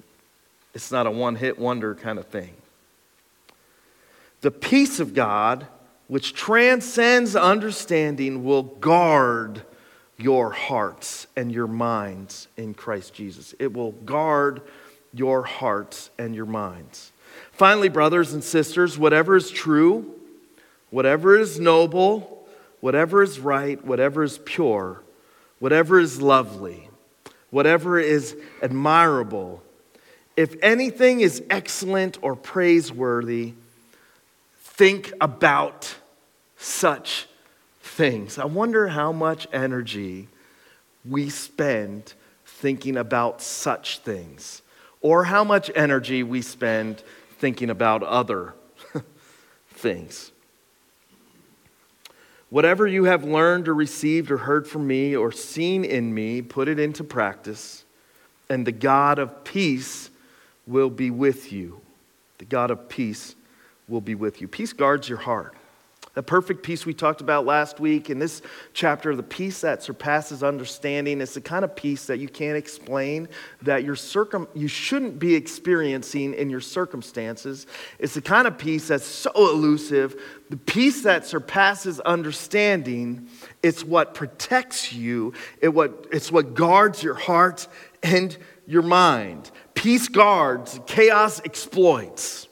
It's 0.74 0.92
not 0.92 1.06
a 1.06 1.10
one 1.10 1.36
hit 1.36 1.58
wonder 1.58 1.94
kind 1.94 2.18
of 2.18 2.26
thing. 2.26 2.50
The 4.42 4.50
peace 4.50 5.00
of 5.00 5.14
God, 5.14 5.66
which 6.08 6.34
transcends 6.34 7.34
understanding, 7.34 8.44
will 8.44 8.62
guard 8.62 9.62
your 10.16 10.50
hearts 10.50 11.26
and 11.36 11.52
your 11.52 11.66
minds 11.66 12.48
in 12.56 12.74
Christ 12.74 13.14
Jesus. 13.14 13.54
It 13.58 13.72
will 13.72 13.92
guard 13.92 14.62
your 15.12 15.42
hearts 15.42 16.10
and 16.18 16.34
your 16.34 16.46
minds. 16.46 17.12
Finally, 17.52 17.88
brothers 17.88 18.32
and 18.32 18.42
sisters, 18.42 18.98
whatever 18.98 19.36
is 19.36 19.50
true, 19.50 20.14
whatever 20.90 21.38
is 21.38 21.60
noble, 21.60 22.46
whatever 22.80 23.22
is 23.22 23.38
right, 23.38 23.82
whatever 23.84 24.22
is 24.22 24.38
pure, 24.44 25.02
whatever 25.58 25.98
is 25.98 26.20
lovely, 26.20 26.88
whatever 27.50 27.98
is 27.98 28.36
admirable, 28.62 29.62
if 30.36 30.54
anything 30.62 31.20
is 31.20 31.42
excellent 31.48 32.18
or 32.20 32.36
praiseworthy, 32.36 33.54
think 34.60 35.12
about 35.20 35.96
such 36.58 37.26
things. 37.96 38.38
I 38.38 38.44
wonder 38.44 38.88
how 38.88 39.10
much 39.10 39.46
energy 39.54 40.28
we 41.08 41.30
spend 41.30 42.12
thinking 42.44 42.98
about 42.98 43.40
such 43.40 44.00
things 44.00 44.60
or 45.00 45.24
how 45.24 45.42
much 45.44 45.70
energy 45.74 46.22
we 46.22 46.42
spend 46.42 47.02
thinking 47.38 47.70
about 47.70 48.02
other 48.02 48.52
things. 49.70 50.30
Whatever 52.50 52.86
you 52.86 53.04
have 53.04 53.24
learned 53.24 53.66
or 53.66 53.74
received 53.74 54.30
or 54.30 54.38
heard 54.38 54.68
from 54.68 54.86
me 54.86 55.16
or 55.16 55.32
seen 55.32 55.82
in 55.82 56.14
me, 56.14 56.42
put 56.42 56.68
it 56.68 56.78
into 56.78 57.02
practice, 57.02 57.84
and 58.50 58.66
the 58.66 58.72
God 58.72 59.18
of 59.18 59.42
peace 59.42 60.10
will 60.66 60.90
be 60.90 61.10
with 61.10 61.50
you. 61.50 61.80
The 62.38 62.44
God 62.44 62.70
of 62.70 62.90
peace 62.90 63.34
will 63.88 64.02
be 64.02 64.14
with 64.14 64.42
you. 64.42 64.48
Peace 64.48 64.74
guards 64.74 65.08
your 65.08 65.18
heart. 65.18 65.54
The 66.16 66.22
perfect 66.22 66.62
peace 66.62 66.86
we 66.86 66.94
talked 66.94 67.20
about 67.20 67.44
last 67.44 67.78
week 67.78 68.08
in 68.08 68.18
this 68.18 68.40
chapter, 68.72 69.14
the 69.14 69.22
peace 69.22 69.60
that 69.60 69.82
surpasses 69.82 70.42
understanding, 70.42 71.20
is 71.20 71.34
the 71.34 71.42
kind 71.42 71.62
of 71.62 71.76
peace 71.76 72.06
that 72.06 72.18
you 72.18 72.26
can't 72.26 72.56
explain, 72.56 73.28
that 73.60 73.84
your 73.84 73.96
circum, 73.96 74.48
you 74.54 74.66
shouldn't 74.66 75.18
be 75.18 75.34
experiencing 75.34 76.32
in 76.32 76.48
your 76.48 76.62
circumstances. 76.62 77.66
It's 77.98 78.14
the 78.14 78.22
kind 78.22 78.46
of 78.46 78.56
peace 78.56 78.88
that's 78.88 79.04
so 79.04 79.30
elusive. 79.34 80.18
The 80.48 80.56
peace 80.56 81.02
that 81.02 81.26
surpasses 81.26 82.00
understanding, 82.00 83.28
it's 83.62 83.84
what 83.84 84.14
protects 84.14 84.94
you, 84.94 85.34
it 85.60 85.68
what, 85.68 86.06
it's 86.12 86.32
what 86.32 86.54
guards 86.54 87.02
your 87.02 87.12
heart 87.12 87.68
and 88.02 88.34
your 88.66 88.80
mind. 88.80 89.50
Peace 89.74 90.08
guards, 90.08 90.80
chaos 90.86 91.42
exploits. 91.44 92.48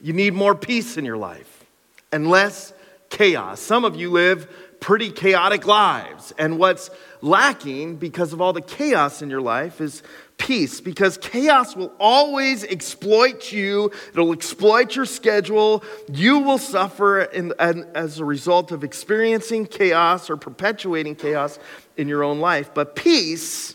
You 0.00 0.14
need 0.14 0.32
more 0.32 0.54
peace 0.54 0.96
in 0.96 1.04
your 1.04 1.18
life. 1.18 1.66
Unless 2.10 2.72
chaos. 3.10 3.60
Some 3.60 3.84
of 3.84 3.96
you 3.96 4.10
live 4.10 4.48
pretty 4.80 5.10
chaotic 5.10 5.66
lives. 5.66 6.32
And 6.38 6.58
what's 6.58 6.90
lacking 7.22 7.96
because 7.96 8.34
of 8.34 8.40
all 8.42 8.52
the 8.52 8.60
chaos 8.60 9.22
in 9.22 9.30
your 9.30 9.40
life 9.40 9.80
is 9.80 10.02
peace 10.36 10.80
because 10.80 11.16
chaos 11.16 11.74
will 11.74 11.92
always 11.98 12.64
exploit 12.64 13.50
you. 13.50 13.90
It'll 14.12 14.32
exploit 14.32 14.94
your 14.94 15.06
schedule. 15.06 15.82
You 16.12 16.40
will 16.40 16.58
suffer 16.58 17.22
in, 17.22 17.54
in, 17.58 17.84
as 17.94 18.18
a 18.18 18.26
result 18.26 18.72
of 18.72 18.84
experiencing 18.84 19.66
chaos 19.66 20.28
or 20.28 20.36
perpetuating 20.36 21.16
chaos 21.16 21.58
in 21.96 22.06
your 22.06 22.22
own 22.22 22.40
life. 22.40 22.74
But 22.74 22.94
peace 22.94 23.74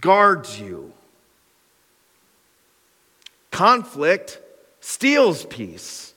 guards 0.00 0.60
you. 0.60 0.92
Conflict 3.50 4.40
steals 4.80 5.44
peace. 5.46 6.11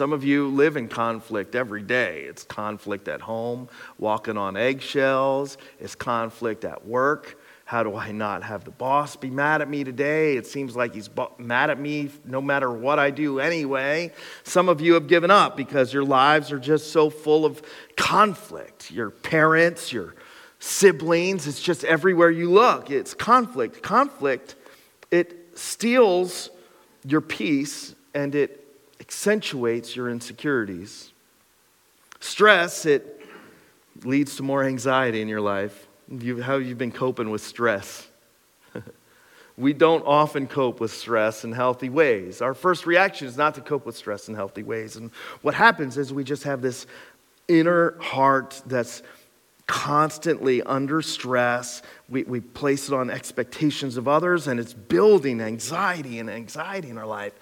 Some 0.00 0.14
of 0.14 0.24
you 0.24 0.48
live 0.48 0.78
in 0.78 0.88
conflict 0.88 1.54
every 1.54 1.82
day. 1.82 2.22
It's 2.22 2.42
conflict 2.42 3.06
at 3.06 3.20
home, 3.20 3.68
walking 3.98 4.38
on 4.38 4.56
eggshells, 4.56 5.58
it's 5.78 5.94
conflict 5.94 6.64
at 6.64 6.86
work. 6.86 7.38
How 7.66 7.82
do 7.82 7.94
I 7.94 8.10
not 8.10 8.42
have 8.42 8.64
the 8.64 8.70
boss 8.70 9.14
be 9.16 9.28
mad 9.28 9.60
at 9.60 9.68
me 9.68 9.84
today? 9.84 10.38
It 10.38 10.46
seems 10.46 10.74
like 10.74 10.94
he's 10.94 11.10
mad 11.36 11.68
at 11.68 11.78
me 11.78 12.08
no 12.24 12.40
matter 12.40 12.70
what 12.70 12.98
I 12.98 13.10
do 13.10 13.40
anyway. 13.40 14.10
Some 14.42 14.70
of 14.70 14.80
you 14.80 14.94
have 14.94 15.06
given 15.06 15.30
up 15.30 15.54
because 15.54 15.92
your 15.92 16.04
lives 16.04 16.50
are 16.50 16.58
just 16.58 16.92
so 16.92 17.10
full 17.10 17.44
of 17.44 17.60
conflict. 17.98 18.90
Your 18.90 19.10
parents, 19.10 19.92
your 19.92 20.14
siblings, 20.60 21.46
it's 21.46 21.60
just 21.60 21.84
everywhere 21.84 22.30
you 22.30 22.50
look. 22.50 22.90
It's 22.90 23.12
conflict. 23.12 23.82
Conflict, 23.82 24.54
it 25.10 25.58
steals 25.58 26.48
your 27.04 27.20
peace 27.20 27.94
and 28.14 28.34
it 28.34 28.59
accentuates 29.10 29.96
your 29.96 30.08
insecurities. 30.08 31.12
Stress, 32.20 32.86
it 32.86 33.20
leads 34.04 34.36
to 34.36 34.44
more 34.44 34.62
anxiety 34.62 35.20
in 35.20 35.26
your 35.26 35.40
life. 35.40 35.88
how 36.42 36.58
you've 36.58 36.78
been 36.78 36.92
coping 36.92 37.28
with 37.28 37.40
stress? 37.40 38.06
we 39.56 39.72
don't 39.72 40.06
often 40.06 40.46
cope 40.46 40.78
with 40.78 40.92
stress 40.92 41.42
in 41.42 41.50
healthy 41.50 41.88
ways. 41.88 42.40
Our 42.40 42.54
first 42.54 42.86
reaction 42.86 43.26
is 43.26 43.36
not 43.36 43.56
to 43.56 43.60
cope 43.60 43.84
with 43.84 43.96
stress 43.96 44.28
in 44.28 44.36
healthy 44.36 44.62
ways. 44.62 44.94
And 44.94 45.10
what 45.42 45.54
happens 45.54 45.98
is 45.98 46.12
we 46.12 46.22
just 46.22 46.44
have 46.44 46.62
this 46.62 46.86
inner 47.48 48.00
heart 48.00 48.62
that's 48.64 49.02
constantly 49.66 50.62
under 50.62 51.02
stress. 51.02 51.82
We, 52.08 52.22
we 52.22 52.38
place 52.38 52.86
it 52.86 52.94
on 52.94 53.10
expectations 53.10 53.96
of 53.96 54.06
others, 54.06 54.46
and 54.46 54.60
it's 54.60 54.72
building 54.72 55.40
anxiety 55.40 56.20
and 56.20 56.30
anxiety 56.30 56.90
in 56.90 56.96
our 56.96 57.06
life. 57.06 57.32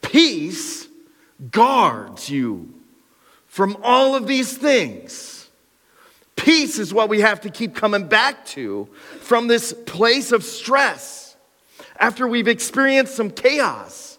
Peace 0.00 0.88
guards 1.50 2.28
you 2.28 2.74
from 3.46 3.76
all 3.82 4.14
of 4.14 4.26
these 4.26 4.56
things. 4.56 5.48
Peace 6.36 6.78
is 6.78 6.94
what 6.94 7.08
we 7.08 7.20
have 7.20 7.40
to 7.40 7.50
keep 7.50 7.74
coming 7.74 8.06
back 8.06 8.46
to 8.46 8.88
from 9.20 9.48
this 9.48 9.72
place 9.86 10.30
of 10.30 10.44
stress 10.44 11.36
after 11.98 12.28
we've 12.28 12.48
experienced 12.48 13.14
some 13.14 13.30
chaos. 13.30 14.18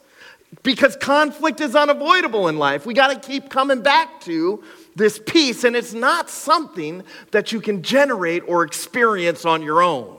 Because 0.64 0.98
conflict 0.98 1.62
is 1.62 1.76
unavoidable 1.76 2.50
in 2.50 2.58
life. 2.58 2.86
We 2.86 2.94
got 2.94 3.14
to 3.14 3.28
keep 3.28 3.50
coming 3.50 3.82
back 3.82 4.20
to 4.22 4.64
this 4.96 5.20
peace, 5.26 5.64
and 5.64 5.76
it's 5.76 5.94
not 5.94 6.30
something 6.30 7.04
that 7.32 7.52
you 7.52 7.62
can 7.62 7.82
generate 7.82 8.44
or 8.48 8.64
experience 8.64 9.46
on 9.46 9.62
your 9.62 9.82
own. 9.82 10.19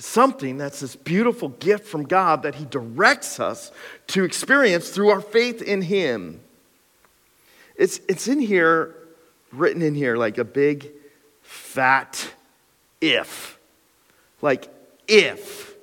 Something 0.00 0.56
that's 0.56 0.80
this 0.80 0.96
beautiful 0.96 1.50
gift 1.50 1.86
from 1.86 2.04
God 2.04 2.42
that 2.44 2.54
He 2.54 2.64
directs 2.64 3.38
us 3.38 3.70
to 4.06 4.24
experience 4.24 4.88
through 4.88 5.10
our 5.10 5.20
faith 5.20 5.60
in 5.60 5.82
Him. 5.82 6.40
It's, 7.76 8.00
it's 8.08 8.26
in 8.26 8.40
here, 8.40 8.96
written 9.52 9.82
in 9.82 9.94
here, 9.94 10.16
like 10.16 10.38
a 10.38 10.44
big 10.44 10.88
fat 11.42 12.32
if. 13.02 13.58
Like, 14.40 14.68
if. 15.06 15.74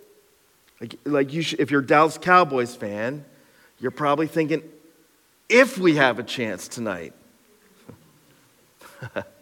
Like, 0.82 0.96
like 1.06 1.32
you 1.32 1.44
should, 1.44 1.60
if 1.60 1.70
you're 1.70 1.82
a 1.82 1.86
Dallas 1.86 2.18
Cowboys 2.18 2.76
fan, 2.76 3.24
you're 3.80 3.92
probably 3.92 4.26
thinking, 4.26 4.64
if 5.48 5.78
we 5.78 5.96
have 5.98 6.18
a 6.18 6.24
chance 6.24 6.68
tonight. 6.68 7.14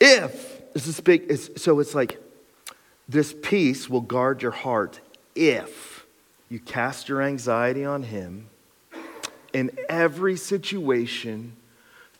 if, 0.00 0.72
this 0.72 0.86
is 0.86 1.00
big, 1.00 1.26
it's, 1.28 1.62
so 1.62 1.80
it's 1.80 1.94
like, 1.94 2.20
this 3.08 3.34
peace 3.42 3.88
will 3.88 4.00
guard 4.00 4.42
your 4.42 4.50
heart 4.50 5.00
if 5.34 6.04
you 6.48 6.58
cast 6.58 7.08
your 7.08 7.22
anxiety 7.22 7.84
on 7.84 8.02
Him 8.02 8.48
in 9.52 9.70
every 9.88 10.36
situation 10.36 11.56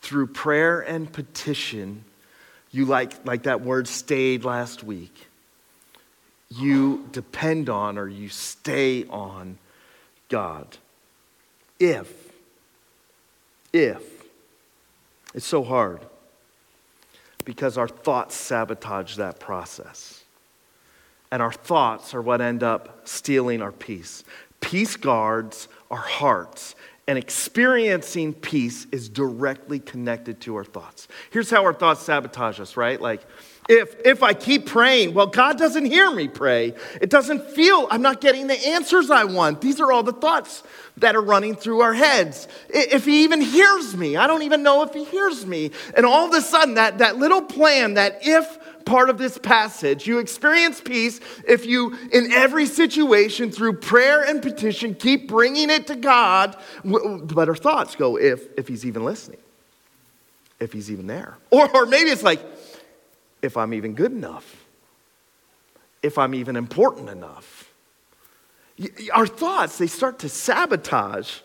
through 0.01 0.27
prayer 0.27 0.79
and 0.79 1.11
petition. 1.11 2.03
You 2.71 2.85
like, 2.85 3.25
like 3.25 3.43
that 3.43 3.61
word 3.61 3.87
stayed 3.87 4.43
last 4.43 4.83
week. 4.83 5.27
You 6.49 7.07
depend 7.11 7.69
on 7.69 7.97
or 7.97 8.07
you 8.07 8.29
stay 8.29 9.05
on 9.05 9.57
God. 10.29 10.77
If, 11.79 12.11
if, 13.73 14.03
it's 15.33 15.45
so 15.45 15.63
hard 15.63 15.99
because 17.47 17.77
our 17.77 17.87
thoughts 17.87 18.35
sabotage 18.35 19.15
that 19.15 19.39
process. 19.39 20.25
And 21.31 21.41
our 21.41 21.53
thoughts 21.53 22.13
are 22.13 22.21
what 22.21 22.41
end 22.41 22.61
up 22.61 23.07
stealing 23.07 23.61
our 23.61 23.71
peace. 23.71 24.25
Peace 24.59 24.97
guards 24.97 25.69
our 25.89 25.95
hearts, 25.95 26.75
and 27.07 27.17
experiencing 27.17 28.33
peace 28.33 28.85
is 28.91 29.07
directly 29.07 29.79
connected 29.79 30.41
to 30.41 30.55
our 30.57 30.65
thoughts. 30.65 31.07
Here's 31.31 31.49
how 31.49 31.63
our 31.63 31.73
thoughts 31.73 32.01
sabotage 32.01 32.59
us, 32.59 32.75
right? 32.75 32.99
Like, 32.99 33.21
if, 33.69 33.95
if 34.05 34.23
I 34.23 34.33
keep 34.33 34.65
praying, 34.65 35.13
well, 35.13 35.27
God 35.27 35.57
doesn't 35.57 35.85
hear 35.85 36.11
me 36.11 36.27
pray. 36.27 36.73
It 37.01 37.09
doesn't 37.09 37.49
feel, 37.51 37.87
I'm 37.91 38.01
not 38.01 38.21
getting 38.21 38.47
the 38.47 38.67
answers 38.67 39.09
I 39.09 39.25
want. 39.25 39.61
These 39.61 39.79
are 39.81 39.91
all 39.91 40.03
the 40.03 40.13
thoughts 40.13 40.63
that 40.97 41.15
are 41.15 41.21
running 41.21 41.55
through 41.55 41.81
our 41.81 41.93
heads. 41.93 42.47
If 42.69 43.05
He 43.05 43.23
even 43.23 43.41
hears 43.41 43.95
me, 43.95 44.15
I 44.15 44.27
don't 44.27 44.43
even 44.43 44.63
know 44.63 44.83
if 44.83 44.93
He 44.93 45.03
hears 45.05 45.45
me. 45.45 45.71
And 45.95 46.05
all 46.05 46.27
of 46.27 46.33
a 46.33 46.41
sudden, 46.41 46.75
that, 46.75 46.99
that 46.99 47.17
little 47.17 47.41
plan, 47.41 47.95
that 47.95 48.19
if 48.21 48.57
part 48.87 49.11
of 49.11 49.19
this 49.19 49.37
passage, 49.37 50.07
you 50.07 50.17
experience 50.17 50.81
peace 50.81 51.19
if 51.47 51.65
you, 51.65 51.95
in 52.11 52.31
every 52.31 52.65
situation, 52.65 53.51
through 53.51 53.73
prayer 53.73 54.23
and 54.23 54.41
petition, 54.41 54.95
keep 54.95 55.27
bringing 55.27 55.69
it 55.69 55.85
to 55.87 55.95
God. 55.95 56.55
But 56.83 57.49
our 57.49 57.55
thoughts 57.55 57.95
go, 57.95 58.17
if, 58.17 58.47
if 58.57 58.67
He's 58.67 58.85
even 58.85 59.05
listening, 59.05 59.39
if 60.59 60.73
He's 60.73 60.89
even 60.89 61.05
there. 61.05 61.37
Or, 61.51 61.69
or 61.75 61.85
maybe 61.85 62.09
it's 62.09 62.23
like, 62.23 62.41
if 63.41 63.57
I'm 63.57 63.73
even 63.73 63.93
good 63.93 64.11
enough, 64.11 64.65
if 66.01 66.17
I'm 66.17 66.33
even 66.33 66.55
important 66.55 67.09
enough. 67.09 67.71
Our 69.13 69.27
thoughts, 69.27 69.77
they 69.77 69.87
start 69.87 70.19
to 70.19 70.29
sabotage 70.29 71.39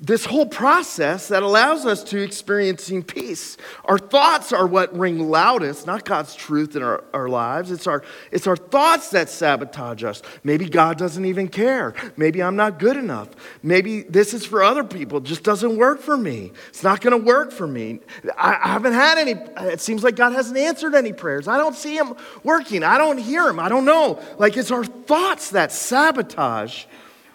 this 0.00 0.24
whole 0.24 0.46
process 0.46 1.28
that 1.28 1.42
allows 1.42 1.84
us 1.84 2.02
to 2.02 2.22
experiencing 2.22 3.02
peace. 3.02 3.58
Our 3.84 3.98
thoughts 3.98 4.50
are 4.50 4.66
what 4.66 4.96
ring 4.96 5.28
loudest, 5.28 5.86
not 5.86 6.06
God's 6.06 6.34
truth 6.34 6.74
in 6.74 6.82
our, 6.82 7.04
our 7.12 7.28
lives. 7.28 7.70
It's 7.70 7.86
our, 7.86 8.02
it's 8.32 8.46
our 8.46 8.56
thoughts 8.56 9.10
that 9.10 9.28
sabotage 9.28 10.02
us. 10.02 10.22
Maybe 10.42 10.70
God 10.70 10.96
doesn't 10.96 11.26
even 11.26 11.48
care. 11.48 11.94
Maybe 12.16 12.42
I'm 12.42 12.56
not 12.56 12.78
good 12.78 12.96
enough. 12.96 13.28
Maybe 13.62 14.00
this 14.02 14.32
is 14.32 14.46
for 14.46 14.62
other 14.62 14.84
people, 14.84 15.18
it 15.18 15.24
just 15.24 15.42
doesn't 15.42 15.76
work 15.76 16.00
for 16.00 16.16
me. 16.16 16.52
It's 16.70 16.82
not 16.82 17.02
going 17.02 17.18
to 17.18 17.24
work 17.24 17.52
for 17.52 17.66
me. 17.66 18.00
I, 18.38 18.54
I 18.54 18.68
haven't 18.68 18.94
had 18.94 19.18
any, 19.18 19.32
it 19.70 19.82
seems 19.82 20.02
like 20.02 20.16
God 20.16 20.32
hasn't 20.32 20.56
answered 20.56 20.94
any 20.94 21.12
prayers. 21.12 21.46
I 21.46 21.58
don't 21.58 21.76
see 21.76 21.96
Him 21.96 22.14
working. 22.42 22.82
I 22.82 22.96
don't 22.96 23.18
hear 23.18 23.46
Him. 23.48 23.58
I 23.58 23.68
don't 23.68 23.84
know. 23.84 24.18
Like 24.38 24.56
it's 24.56 24.70
our 24.70 24.84
thoughts 24.84 25.50
that 25.50 25.72
sabotage 25.72 26.86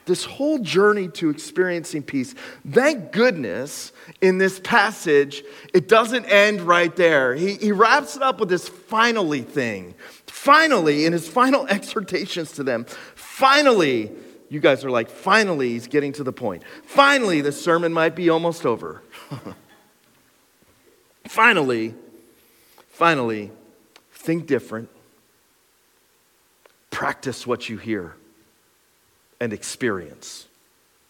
this 0.06 0.24
whole 0.24 0.60
journey 0.60 1.08
to 1.08 1.30
experiencing 1.30 2.04
peace. 2.04 2.36
Thank 2.70 3.12
goodness 3.12 3.92
in 4.22 4.38
this 4.38 4.60
passage, 4.60 5.44
it 5.74 5.88
doesn't 5.88 6.26
end 6.26 6.62
right 6.62 6.96
there. 6.96 7.36
He, 7.36 7.56
he 7.56 7.72
wraps 7.72 8.16
it 8.16 8.22
up 8.22 8.40
with 8.40 8.50
this 8.50 8.70
finally 8.70 9.42
thing. 9.42 9.96
Finally, 10.28 11.06
in 11.06 11.14
his 11.14 11.28
final 11.28 11.66
exhortations 11.70 12.52
to 12.54 12.64
them, 12.64 12.86
finally, 13.16 14.12
you 14.50 14.60
guys 14.60 14.86
are 14.86 14.92
like, 14.92 15.10
finally, 15.10 15.70
he's 15.70 15.88
getting 15.88 16.14
to 16.14 16.24
the 16.24 16.34
point. 16.34 16.64
Finally, 16.84 17.42
the 17.42 17.52
sermon 17.52 17.92
might 17.92 18.16
be 18.16 18.30
almost 18.30 18.66
over. 18.66 19.02
finally, 21.28 21.96
finally, 22.90 23.52
think 24.14 24.46
different, 24.46 24.90
practice 26.92 27.48
what 27.48 27.70
you 27.70 27.78
hear 27.78 28.16
and 29.40 29.54
experience 29.54 30.48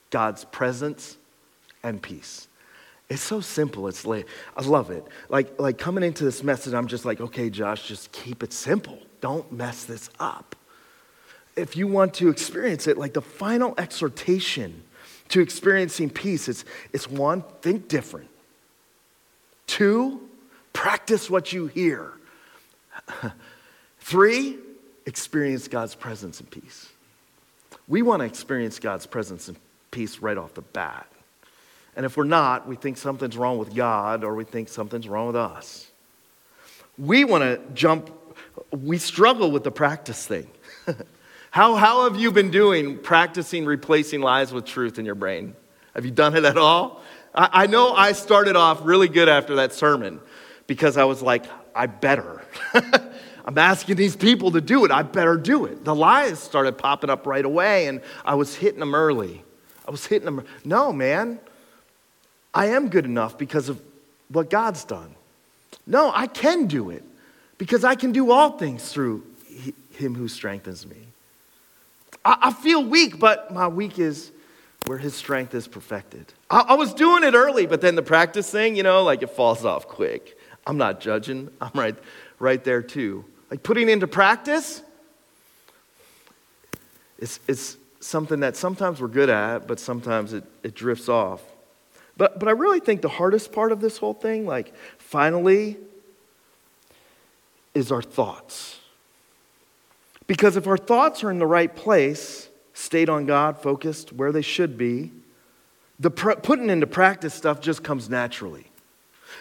God's 0.10 0.46
presence 0.46 1.18
and 1.84 2.02
peace. 2.02 2.48
It's 3.10 3.22
so 3.22 3.40
simple. 3.40 3.88
It's 3.88 4.06
like, 4.06 4.28
I 4.58 4.64
love 4.64 4.90
it. 4.90 5.06
Like, 5.30 5.60
like 5.60 5.78
coming 5.78 6.04
into 6.04 6.24
this 6.24 6.44
message, 6.44 6.74
I'm 6.74 6.88
just 6.88 7.06
like, 7.06 7.22
okay, 7.22 7.50
Josh, 7.50 7.88
just 7.88 8.12
keep 8.12 8.42
it 8.42 8.52
simple. 8.52 8.98
Don't 9.22 9.52
mess 9.52 9.84
this 9.84 10.10
up. 10.20 10.56
If 11.56 11.78
you 11.78 11.88
want 11.88 12.16
to 12.16 12.30
experience 12.30 12.88
it, 12.88 12.98
like 12.98 13.14
the 13.14 13.22
final 13.22 13.76
exhortation 13.78 14.84
to 15.30 15.40
experiencing 15.40 16.10
peace, 16.10 16.50
it's, 16.50 16.66
it's 16.94 17.10
one, 17.10 17.44
think 17.62 17.88
different. 17.88 18.30
Two, 19.68 20.22
practice 20.74 21.30
what 21.30 21.54
you 21.54 21.68
hear. 21.68 22.14
Three, 24.00 24.58
experience 25.06 25.68
God's 25.68 25.96
presence 25.96 26.40
and 26.40 26.50
peace. 26.50 26.90
We 27.88 28.02
want 28.02 28.22
to 28.22 28.26
experience 28.26 28.80
God's 28.80 29.06
presence 29.06 29.48
and 29.48 29.58
peace 29.92 30.20
right 30.20 30.38
off 30.38 30.54
the 30.54 30.62
bat. 30.62 31.08
And 31.96 32.06
if 32.06 32.18
we're 32.18 32.26
not, 32.26 32.68
we 32.68 32.76
think 32.76 32.98
something's 32.98 33.38
wrong 33.38 33.58
with 33.58 33.74
God 33.74 34.24
or 34.24 34.36
we 34.36 34.44
think 34.44 34.70
something's 34.70 35.08
wrong 35.08 35.28
with 35.28 35.36
us. 35.36 35.88
We 36.98 37.24
want 37.24 37.44
to 37.44 37.62
jump, 37.74 38.12
we 38.72 38.98
struggle 38.98 39.52
with 39.52 39.64
the 39.64 39.72
practice 39.72 40.26
thing. 40.26 40.48
how, 41.52 41.76
how 41.76 42.10
have 42.10 42.20
you 42.20 42.32
been 42.32 42.52
doing 42.52 42.98
practicing 42.98 43.66
replacing 43.66 44.22
lies 44.22 44.52
with 44.52 44.66
truth 44.66 45.00
in 45.00 45.06
your 45.06 45.16
brain? 45.16 45.56
Have 45.94 46.06
you 46.06 46.12
done 46.12 46.36
it 46.36 46.44
at 46.44 46.58
all? 46.58 47.02
I, 47.34 47.50
I 47.52 47.68
know 47.68 47.94
I 47.94 48.12
started 48.12 48.56
off 48.56 48.82
really 48.84 49.08
good 49.08 49.30
after 49.30 49.56
that 49.56 49.74
sermon 49.74 50.20
because 50.68 50.98
I 50.98 51.06
was 51.06 51.22
like, 51.22 51.46
I 51.74 51.86
better. 51.86 52.42
I'm 53.46 53.58
asking 53.60 53.96
these 53.96 54.16
people 54.16 54.52
to 54.52 54.62
do 54.62 54.86
it. 54.86 54.92
I 54.92 55.04
better 55.04 55.38
do 55.38 55.66
it. 55.66 55.86
The 55.86 55.94
lies 55.94 56.40
started 56.40 56.80
popping 56.80 57.12
up 57.12 57.28
right 57.28 57.46
away, 57.46 57.86
and 57.86 58.02
I 58.26 58.34
was 58.34 58.56
hitting 58.56 58.80
them 58.80 58.96
early. 58.96 59.44
I 59.88 59.92
was 59.92 60.06
hitting 60.08 60.26
them. 60.26 60.44
No, 60.66 60.92
man. 60.92 61.40
I 62.54 62.68
am 62.68 62.90
good 62.90 63.06
enough 63.06 63.38
because 63.38 63.70
of 63.70 63.80
what 64.30 64.50
God's 64.50 64.84
done. 64.84 65.14
No, 65.86 66.12
I 66.14 66.26
can 66.26 66.66
do 66.66 66.90
it 66.90 67.04
because 67.60 67.84
I 67.84 67.94
can 67.94 68.12
do 68.12 68.32
all 68.32 68.58
things 68.58 68.92
through 68.92 69.24
Him 69.92 70.16
who 70.16 70.28
strengthens 70.28 70.88
me. 70.88 70.98
I, 72.24 72.38
I 72.44 72.54
feel 72.54 72.84
weak, 72.84 73.20
but 73.20 73.54
my 73.54 73.68
weak 73.68 74.00
is 74.00 74.32
where 74.88 74.98
His 74.98 75.14
strength 75.14 75.54
is 75.54 75.68
perfected. 75.68 76.34
I, 76.50 76.62
I 76.70 76.74
was 76.74 76.96
doing 76.96 77.24
it 77.24 77.36
early, 77.36 77.68
but 77.68 77.82
then 77.82 77.94
the 77.94 78.02
practice 78.02 78.50
thing, 78.50 78.76
you 78.76 78.82
know, 78.82 79.04
like 79.04 79.22
it 79.22 79.30
falls 79.30 79.64
off 79.66 79.88
quick. 79.88 80.36
I'm 80.66 80.78
not 80.78 81.00
judging. 81.00 81.52
I'm 81.62 81.72
right, 81.76 81.96
right 82.40 82.64
there 82.64 82.82
too. 82.82 83.26
Like 83.50 83.64
putting 83.64 83.90
into 83.90 84.08
practice, 84.08 84.82
it's, 87.20 87.40
it's 87.48 87.78
something 88.00 88.40
that 88.42 88.56
sometimes 88.56 89.02
we're 89.02 89.08
good 89.08 89.30
at, 89.30 89.68
but 89.68 89.80
sometimes 89.80 90.34
it, 90.34 90.44
it 90.64 90.76
drifts 90.76 91.10
off. 91.10 91.42
But, 92.18 92.40
but 92.40 92.48
I 92.48 92.52
really 92.52 92.80
think 92.80 93.02
the 93.02 93.10
hardest 93.10 93.52
part 93.52 93.72
of 93.72 93.82
this 93.82 93.98
whole 93.98 94.14
thing, 94.14 94.46
like 94.46 94.74
finally, 94.98 95.78
is 97.74 97.92
our 97.92 98.02
thoughts. 98.02 98.80
Because 100.28 100.58
if 100.58 100.66
our 100.66 100.78
thoughts 100.78 101.24
are 101.24 101.30
in 101.30 101.40
the 101.40 101.46
right 101.46 101.74
place, 101.76 102.50
stayed 102.74 103.10
on 103.10 103.26
God, 103.26 103.62
focused 103.62 104.14
where 104.14 104.32
they 104.32 104.42
should 104.42 104.78
be, 104.78 105.12
the 106.00 106.10
pr- 106.10 106.34
putting 106.34 106.70
into 106.70 106.88
practice 106.88 107.34
stuff 107.34 107.62
just 107.62 107.84
comes 107.84 108.10
naturally. 108.10 108.68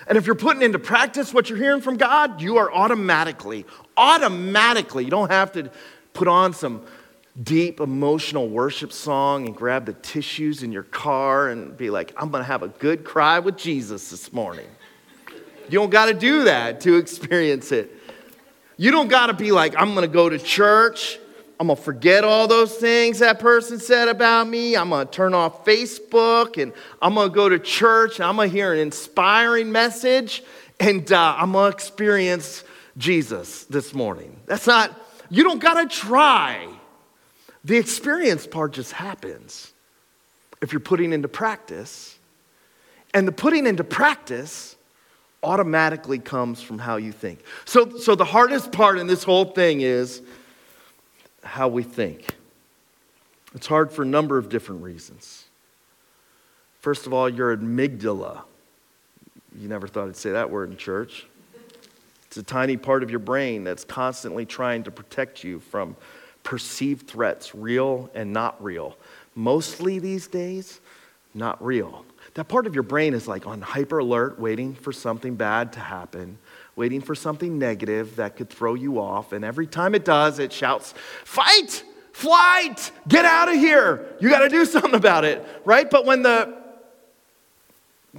And 0.06 0.18
if 0.18 0.26
you're 0.26 0.34
putting 0.34 0.62
into 0.62 0.78
practice 0.78 1.32
what 1.32 1.49
you're 1.49 1.58
hearing 1.58 1.80
from 1.80 1.96
God, 1.96 2.40
you 2.40 2.58
are 2.58 2.73
automatically, 2.73 3.64
automatically, 3.96 5.04
you 5.04 5.11
don't 5.11 5.30
have 5.30 5.52
to 5.52 5.70
put 6.12 6.28
on 6.28 6.52
some 6.52 6.84
deep 7.42 7.80
emotional 7.80 8.49
worship 8.49 8.92
song 8.92 9.46
and 9.46 9.56
grab 9.56 9.87
the 9.87 9.92
tissues 9.94 10.62
in 10.62 10.70
your 10.70 10.84
car 10.84 11.49
and 11.49 11.76
be 11.76 11.90
like, 11.90 12.12
I'm 12.16 12.30
gonna 12.30 12.44
have 12.44 12.62
a 12.62 12.68
good 12.68 13.04
cry 13.04 13.40
with 13.40 13.56
Jesus 13.56 14.11
this 14.11 14.32
morning. 14.32 14.68
You 15.68 15.78
don't 15.78 15.90
gotta 15.90 16.14
do 16.14 16.44
that 16.44 16.80
to 16.82 16.96
experience 16.96 17.73
it. 17.73 17.90
You 18.76 18.90
don't 18.90 19.08
gotta 19.08 19.32
be 19.32 19.50
like, 19.50 19.75
I'm 19.76 19.94
gonna 19.94 20.06
go 20.06 20.28
to 20.28 20.38
church. 20.38 21.18
I'm 21.61 21.68
gonna 21.68 21.80
forget 21.80 22.25
all 22.25 22.49
those 22.49 22.75
things 22.75 23.20
that 23.20 23.38
person 23.38 23.78
said 23.78 24.08
about 24.08 24.49
me. 24.49 24.76
I'm 24.76 24.90
gonna 24.90 25.04
turn 25.04 25.34
off 25.34 25.64
Facebook 25.64 26.61
and 26.61 26.73
I'm 27.00 27.14
gonna 27.14 27.30
go 27.30 27.49
to 27.49 27.58
church 27.58 28.18
and 28.18 28.26
I'm 28.26 28.37
gonna 28.37 28.49
hear 28.49 28.73
an 28.73 28.80
inspiring 28.80 29.70
message 29.70 30.42
and 30.80 31.11
uh, 31.12 31.37
I'm 31.38 31.52
gonna 31.52 31.70
experience 31.70 32.64
Jesus 32.96 33.64
this 33.64 33.94
morning. 33.94 34.37
That's 34.46 34.66
not, 34.66 34.99
you 35.30 35.44
don't 35.44 35.61
gotta 35.61 35.88
try. 35.88 36.68
The 37.64 37.76
experience 37.76 38.46
part 38.46 38.73
just 38.73 38.92
happens 38.92 39.73
if 40.61 40.73
you're 40.73 40.80
putting 40.80 41.12
into 41.12 41.28
practice. 41.28 42.18
And 43.14 43.28
the 43.28 43.32
putting 43.32 43.66
into 43.66 43.84
practice 43.84 44.75
automatically 45.42 46.18
comes 46.18 46.61
from 46.61 46.78
how 46.78 46.96
you 46.96 47.12
think. 47.12 47.40
So, 47.64 47.96
so 47.99 48.14
the 48.14 48.25
hardest 48.25 48.73
part 48.73 48.99
in 48.99 49.06
this 49.06 49.23
whole 49.23 49.44
thing 49.44 49.82
is 49.82 50.20
how 51.44 51.68
we 51.68 51.82
think. 51.82 52.34
It's 53.54 53.66
hard 53.66 53.92
for 53.92 54.02
a 54.02 54.06
number 54.06 54.38
of 54.38 54.48
different 54.48 54.82
reasons. 54.82 55.44
First 56.80 57.06
of 57.06 57.12
all, 57.12 57.28
your 57.28 57.56
amygdala. 57.56 58.42
You 59.58 59.68
never 59.68 59.86
thought 59.86 60.08
I'd 60.08 60.16
say 60.16 60.32
that 60.32 60.50
word 60.50 60.70
in 60.70 60.76
church. 60.76 61.26
It's 62.26 62.36
a 62.36 62.42
tiny 62.42 62.76
part 62.76 63.04
of 63.04 63.10
your 63.10 63.20
brain 63.20 63.62
that's 63.62 63.84
constantly 63.84 64.44
trying 64.44 64.82
to 64.82 64.90
protect 64.90 65.44
you 65.44 65.60
from 65.60 65.96
perceived 66.42 67.06
threats, 67.06 67.54
real 67.54 68.10
and 68.14 68.32
not 68.32 68.62
real. 68.62 68.96
Mostly 69.36 70.00
these 70.00 70.26
days, 70.26 70.80
not 71.32 71.64
real. 71.64 72.04
That 72.34 72.48
part 72.48 72.66
of 72.66 72.74
your 72.74 72.82
brain 72.82 73.14
is 73.14 73.28
like 73.28 73.46
on 73.46 73.60
hyper 73.60 73.98
alert, 73.98 74.38
waiting 74.38 74.74
for 74.74 74.92
something 74.92 75.36
bad 75.36 75.72
to 75.74 75.80
happen, 75.80 76.38
waiting 76.76 77.00
for 77.00 77.14
something 77.14 77.58
negative 77.58 78.16
that 78.16 78.36
could 78.36 78.50
throw 78.50 78.74
you 78.74 79.00
off. 79.00 79.32
And 79.32 79.44
every 79.44 79.66
time 79.66 79.94
it 79.94 80.04
does, 80.04 80.38
it 80.38 80.52
shouts, 80.52 80.94
Fight! 81.24 81.84
Flight! 82.12 82.92
Get 83.08 83.24
out 83.24 83.48
of 83.48 83.56
here! 83.56 84.06
You 84.20 84.28
got 84.28 84.40
to 84.40 84.48
do 84.48 84.64
something 84.64 84.94
about 84.94 85.24
it, 85.24 85.44
right? 85.64 85.88
But 85.88 86.04
when 86.04 86.22
the 86.22 86.62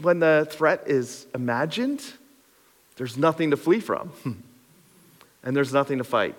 when 0.02 0.20
the 0.20 0.46
threat 0.50 0.84
is 0.88 1.26
imagined, 1.34 2.04
there's 2.98 3.18
nothing 3.18 3.52
to 3.52 3.58
flee 3.58 3.80
from. 3.80 4.12
and 5.44 5.56
there's 5.56 5.72
nothing 5.72 6.00
to 6.00 6.04
fight, 6.04 6.36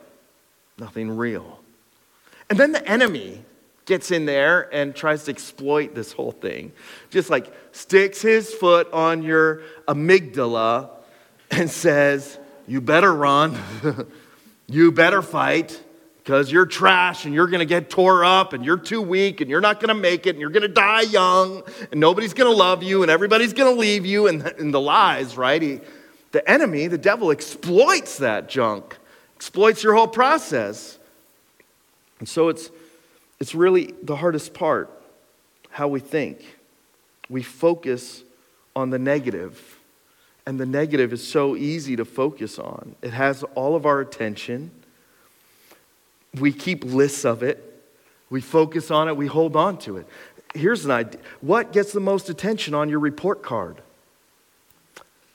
nothing 0.78 1.16
real. 1.16 1.60
And 2.50 2.58
then 2.58 2.72
the 2.72 2.86
enemy 2.86 3.42
gets 3.86 4.10
in 4.10 4.26
there 4.26 4.68
and 4.74 4.94
tries 4.94 5.24
to 5.24 5.30
exploit 5.30 5.94
this 5.94 6.12
whole 6.12 6.32
thing. 6.32 6.72
Just 7.10 7.30
like 7.30 7.52
sticks 7.72 8.20
his 8.20 8.52
foot 8.52 8.92
on 8.92 9.22
your 9.22 9.62
amygdala 9.88 10.90
and 11.50 11.70
says, 11.70 12.38
You 12.66 12.80
better 12.80 13.12
run. 13.12 13.56
you 14.66 14.92
better 14.92 15.22
fight 15.22 15.80
because 16.26 16.50
you're 16.50 16.66
trash 16.66 17.24
and 17.24 17.32
you're 17.32 17.46
going 17.46 17.60
to 17.60 17.66
get 17.66 17.88
tore 17.88 18.24
up 18.24 18.52
and 18.52 18.64
you're 18.64 18.76
too 18.76 19.00
weak 19.00 19.40
and 19.40 19.48
you're 19.48 19.60
not 19.60 19.78
going 19.78 19.94
to 19.94 19.94
make 19.94 20.26
it 20.26 20.30
and 20.30 20.40
you're 20.40 20.50
going 20.50 20.62
to 20.62 20.68
die 20.68 21.02
young 21.02 21.62
and 21.92 22.00
nobody's 22.00 22.34
going 22.34 22.50
to 22.50 22.56
love 22.56 22.82
you 22.82 23.02
and 23.02 23.10
everybody's 23.10 23.52
going 23.52 23.72
to 23.72 23.80
leave 23.80 24.04
you 24.04 24.26
and, 24.26 24.42
and 24.42 24.74
the 24.74 24.80
lies, 24.80 25.36
right? 25.36 25.62
He, 25.62 25.80
the 26.32 26.50
enemy, 26.50 26.88
the 26.88 26.98
devil, 26.98 27.30
exploits 27.30 28.18
that 28.18 28.48
junk, 28.48 28.96
exploits 29.36 29.84
your 29.84 29.94
whole 29.94 30.08
process. 30.08 30.98
And 32.18 32.28
so 32.28 32.48
it's, 32.48 32.70
it's 33.38 33.54
really 33.54 33.94
the 34.02 34.16
hardest 34.16 34.52
part 34.52 34.90
how 35.70 35.86
we 35.86 36.00
think. 36.00 36.44
We 37.28 37.42
focus 37.42 38.24
on 38.74 38.90
the 38.90 38.98
negative, 38.98 39.75
and 40.46 40.60
the 40.60 40.66
negative 40.66 41.12
is 41.12 41.26
so 41.26 41.56
easy 41.56 41.96
to 41.96 42.04
focus 42.04 42.58
on. 42.58 42.94
It 43.02 43.12
has 43.12 43.42
all 43.54 43.74
of 43.74 43.84
our 43.84 44.00
attention. 44.00 44.70
We 46.38 46.52
keep 46.52 46.84
lists 46.84 47.24
of 47.24 47.42
it, 47.42 47.62
we 48.30 48.40
focus 48.40 48.90
on 48.90 49.08
it, 49.08 49.16
we 49.16 49.26
hold 49.26 49.56
on 49.56 49.78
to 49.78 49.96
it. 49.96 50.06
Here's 50.54 50.84
an 50.84 50.90
idea 50.90 51.20
what 51.40 51.72
gets 51.72 51.92
the 51.92 52.00
most 52.00 52.28
attention 52.28 52.74
on 52.74 52.88
your 52.88 53.00
report 53.00 53.42
card? 53.42 53.82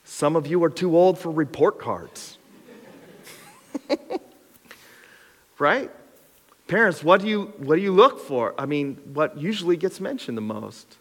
Some 0.03 0.35
of 0.35 0.47
you 0.47 0.63
are 0.63 0.69
too 0.69 0.97
old 0.97 1.17
for 1.17 1.31
report 1.31 1.79
cards. 1.79 2.37
right? 5.59 5.91
Parents, 6.67 7.03
what 7.03 7.21
do 7.21 7.27
you, 7.27 7.53
what 7.57 7.75
do 7.75 7.81
you 7.81 7.91
look 7.91 8.19
for? 8.19 8.53
I 8.57 8.65
mean, 8.65 8.95
what 9.13 9.37
usually 9.37 9.77
gets 9.77 9.99
mentioned 9.99 10.37
the 10.37 10.41
most 10.41 10.97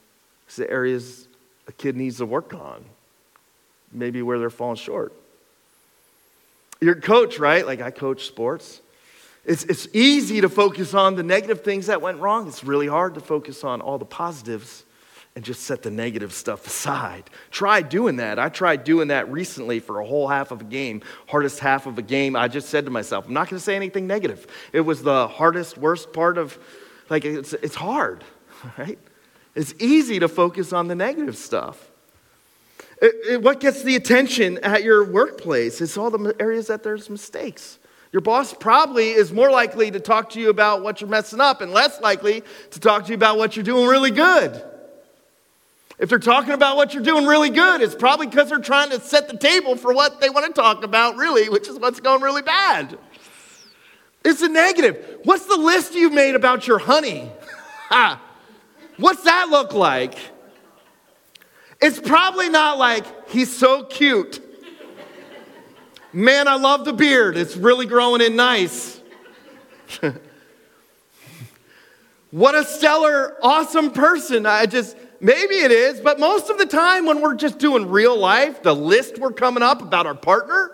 is 0.49 0.57
the 0.57 0.71
areas 0.71 1.29
a 1.67 1.73
kid 1.73 1.97
needs 1.97 2.19
to 2.19 2.27
work 2.27 2.55
on, 2.55 2.85
maybe 3.93 4.23
where 4.23 4.39
they're 4.39 4.51
falling 4.51 4.77
short. 4.77 5.13
Your 6.81 6.95
coach, 6.95 7.39
right? 7.39 7.67
Like 7.67 7.81
I 7.81 7.91
coach 7.91 8.27
sports. 8.27 8.81
It's, 9.45 9.65
it's 9.65 9.89
easy 9.93 10.41
to 10.43 10.49
focus 10.49 10.95
on 10.95 11.17
the 11.17 11.23
negative 11.23 11.63
things 11.63 11.87
that 11.87 12.03
went 12.03 12.19
wrong. 12.19 12.47
It's 12.49 12.63
really 12.63 12.87
hard 12.87 13.15
to 13.15 13.21
focus 13.21 13.65
on 13.65 13.81
all 13.81 13.99
the 13.99 14.05
positives 14.05 14.85
and 15.37 15.45
just 15.45 15.63
set 15.63 15.83
the 15.83 15.91
negative 15.91 16.33
stuff 16.33 16.67
aside. 16.67 17.31
Try 17.51 17.83
doing 17.83 18.17
that. 18.17 18.39
I 18.39 18.49
tried 18.49 18.85
doing 18.85 19.09
that 19.09 19.31
recently 19.31 19.79
for 19.79 20.01
a 20.01 20.07
whole 20.07 20.27
half 20.27 20.51
of 20.51 20.61
a 20.61 20.65
game, 20.65 21.03
hardest 21.29 21.61
half 21.61 21.87
of 21.87 21.99
a 21.99 22.03
game. 22.03 22.35
I 22.35 22.49
just 22.49 22.69
said 22.69 22.85
to 22.87 22.91
myself, 22.91 23.27
I'm 23.27 23.35
not 23.35 23.49
going 23.49 23.59
to 23.59 23.65
say 23.65 23.77
anything 23.77 24.07
negative. 24.07 24.47
It 24.73 24.81
was 24.81 25.03
the 25.03 25.29
hardest, 25.29 25.79
worst 25.79 26.13
part 26.13 26.37
of, 26.37 26.59
like, 27.09 27.25
it's, 27.25 27.53
it's 27.53 27.77
hard, 27.77 28.25
right? 28.79 28.99
It's 29.55 29.75
easy 29.79 30.19
to 30.19 30.29
focus 30.29 30.73
on 30.73 30.89
the 30.89 30.95
negative 30.95 31.37
stuff. 31.37 31.90
It, 33.01 33.15
it, 33.29 33.43
what 33.43 33.61
gets 33.61 33.83
the 33.83 33.97
attention 33.97 34.59
at 34.59 34.83
your 34.83 35.05
workplace? 35.05 35.81
It's 35.81 35.97
all 35.97 36.11
the 36.11 36.35
areas 36.39 36.67
that 36.67 36.83
there's 36.83 37.09
mistakes. 37.09 37.79
Your 38.13 38.21
boss 38.21 38.53
probably 38.53 39.11
is 39.11 39.33
more 39.33 39.51
likely 39.51 39.91
to 39.91 40.01
talk 40.01 40.31
to 40.31 40.41
you 40.41 40.51
about 40.51 40.83
what 40.83 41.01
you're 41.01 41.09
messing 41.09 41.41
up 41.41 41.61
and 41.61 41.73
less 41.73 42.01
likely 42.01 42.43
to 42.71 42.81
talk 42.81 43.05
to 43.05 43.11
you 43.11 43.15
about 43.15 43.39
what 43.39 43.57
you're 43.57 43.65
doing 43.65 43.87
really 43.87 44.11
good. 44.11 44.65
If 45.99 46.09
they're 46.09 46.19
talking 46.19 46.53
about 46.53 46.77
what 46.77 46.93
you're 46.93 47.03
doing 47.03 47.27
really 47.27 47.51
good, 47.51 47.83
it's 47.83 47.95
probably 47.95 48.27
because 48.27 48.49
they're 48.49 48.59
trying 48.59 48.91
to 48.91 49.01
set 49.01 49.29
the 49.29 49.37
table 49.37 49.77
for 49.77 49.93
what 49.93 50.21
they 50.21 50.31
want 50.31 50.47
to 50.47 50.53
talk 50.61 50.83
about, 50.83 51.17
really, 51.17 51.49
which 51.49 51.69
is 51.69 51.79
what's 51.79 52.01
going 52.01 52.23
really 52.23 52.43
bad. 52.43 52.99
It's 54.25 54.43
a 54.43 54.49
negative. 54.49 55.21
What's 55.25 55.47
the 55.47 55.57
list 55.57 55.95
you've 55.95 56.13
made 56.13 56.35
about 56.35 56.67
your 56.67 56.79
honey? 56.79 57.31
What's 58.97 59.23
that 59.25 59.49
look 59.49 59.73
like? 59.73 60.15
It's 61.81 61.99
probably 61.99 62.49
not 62.49 62.79
like, 62.79 63.29
he's 63.31 63.55
so 63.55 63.85
cute. 63.85 64.47
Man, 66.13 66.49
I 66.49 66.57
love 66.57 66.85
the 66.85 66.93
beard. 66.93 67.37
It's 67.37 67.57
really 67.57 67.87
growing 67.87 68.21
in 68.21 68.37
nice. 68.37 69.01
what 72.31 72.55
a 72.55 72.65
stellar, 72.65 73.37
awesome 73.43 73.93
person. 73.93 74.45
I 74.45 74.67
just, 74.67 74.97
Maybe 75.21 75.57
it 75.57 75.71
is, 75.71 76.01
but 76.01 76.19
most 76.19 76.49
of 76.49 76.57
the 76.57 76.65
time 76.65 77.05
when 77.05 77.21
we're 77.21 77.35
just 77.35 77.59
doing 77.59 77.91
real 77.91 78.17
life, 78.17 78.63
the 78.63 78.75
list 78.75 79.19
we're 79.19 79.33
coming 79.33 79.63
up 79.63 79.83
about 79.83 80.07
our 80.07 80.15
partner 80.15 80.73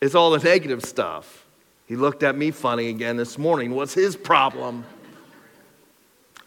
is 0.00 0.14
all 0.14 0.30
the 0.30 0.38
negative 0.38 0.82
stuff. 0.82 1.46
He 1.86 1.94
looked 1.94 2.22
at 2.22 2.34
me 2.34 2.50
funny 2.50 2.88
again 2.88 3.18
this 3.18 3.36
morning. 3.36 3.74
What's 3.74 3.92
his 3.92 4.16
problem? 4.16 4.86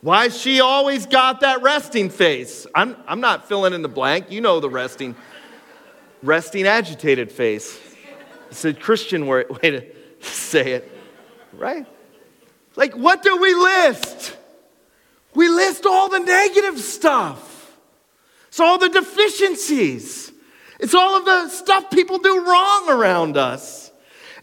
Why 0.05 0.27
she 0.27 0.61
always 0.61 1.07
got 1.07 1.39
that 1.39 1.63
resting 1.63 2.11
face? 2.11 2.67
I'm, 2.75 2.95
I'm 3.07 3.21
not 3.21 3.47
filling 3.47 3.73
in 3.73 3.81
the 3.81 3.89
blank. 3.89 4.29
You 4.29 4.39
know 4.39 4.59
the 4.59 4.69
resting, 4.69 5.15
resting 6.21 6.67
agitated 6.67 7.31
face. 7.31 7.79
It's 8.51 8.63
a 8.65 8.75
Christian 8.75 9.25
way 9.27 9.45
to 9.45 9.83
say 10.19 10.73
it, 10.73 10.91
right? 11.53 11.87
Like, 12.75 12.93
what 12.93 13.23
do 13.23 13.35
we 13.37 13.55
list? 13.55 14.37
we 15.33 15.49
list 15.49 15.87
all 15.87 16.07
the 16.07 16.19
negative 16.19 16.79
stuff. 16.79 17.75
So, 18.51 18.63
all 18.63 18.77
the 18.77 18.89
deficiencies. 18.89 20.31
It's 20.79 20.93
all 20.93 21.17
of 21.17 21.25
the 21.25 21.49
stuff 21.49 21.89
people 21.89 22.19
do 22.19 22.45
wrong 22.45 22.91
around 22.91 23.37
us. 23.37 23.91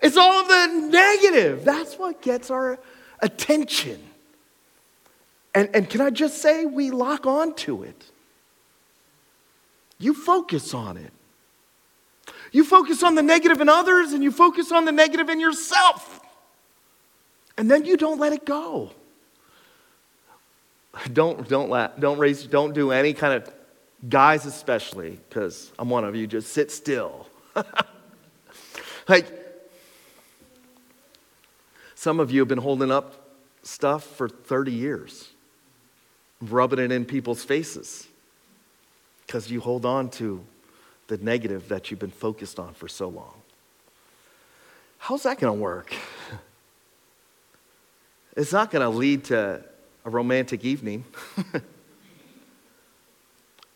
It's 0.02 0.16
all 0.16 0.40
of 0.42 0.48
the 0.48 0.88
negative. 0.88 1.64
That's 1.64 1.94
what 1.94 2.20
gets 2.20 2.50
our 2.50 2.80
attention. 3.20 4.08
And, 5.54 5.68
and 5.74 5.88
can 5.88 6.00
I 6.00 6.10
just 6.10 6.38
say, 6.38 6.64
we 6.64 6.90
lock 6.90 7.26
on 7.26 7.54
to 7.56 7.82
it. 7.82 8.04
You 9.98 10.14
focus 10.14 10.74
on 10.74 10.96
it. 10.96 11.12
You 12.52 12.64
focus 12.64 13.02
on 13.02 13.14
the 13.14 13.22
negative 13.22 13.60
in 13.60 13.68
others 13.68 14.12
and 14.12 14.22
you 14.22 14.30
focus 14.30 14.72
on 14.72 14.84
the 14.84 14.92
negative 14.92 15.28
in 15.28 15.40
yourself. 15.40 16.20
And 17.56 17.70
then 17.70 17.84
you 17.84 17.96
don't 17.96 18.18
let 18.18 18.32
it 18.32 18.44
go. 18.44 18.90
Don't, 21.12 21.48
don't, 21.48 21.70
let, 21.70 22.00
don't 22.00 22.18
raise, 22.18 22.46
don't 22.46 22.74
do 22.74 22.90
any 22.90 23.14
kind 23.14 23.32
of, 23.32 23.50
guys 24.08 24.44
especially, 24.44 25.18
because 25.26 25.72
I'm 25.78 25.88
one 25.88 26.04
of 26.04 26.14
you, 26.14 26.26
just 26.26 26.52
sit 26.52 26.70
still. 26.70 27.26
like, 29.08 29.26
some 31.94 32.20
of 32.20 32.30
you 32.30 32.40
have 32.40 32.48
been 32.48 32.58
holding 32.58 32.90
up 32.90 33.26
stuff 33.62 34.04
for 34.04 34.28
30 34.28 34.72
years, 34.72 35.30
rubbing 36.50 36.78
it 36.78 36.92
in 36.92 37.04
people's 37.04 37.44
faces 37.44 38.06
because 39.26 39.50
you 39.50 39.60
hold 39.60 39.86
on 39.86 40.10
to 40.10 40.44
the 41.06 41.16
negative 41.18 41.68
that 41.68 41.90
you've 41.90 42.00
been 42.00 42.10
focused 42.10 42.58
on 42.58 42.74
for 42.74 42.88
so 42.88 43.08
long. 43.08 43.34
How's 44.98 45.24
that 45.24 45.38
going 45.38 45.56
to 45.56 45.60
work? 45.60 45.94
It's 48.34 48.50
not 48.50 48.70
going 48.70 48.80
to 48.80 48.88
lead 48.88 49.24
to 49.24 49.62
a 50.06 50.10
romantic 50.10 50.64
evening. 50.64 51.04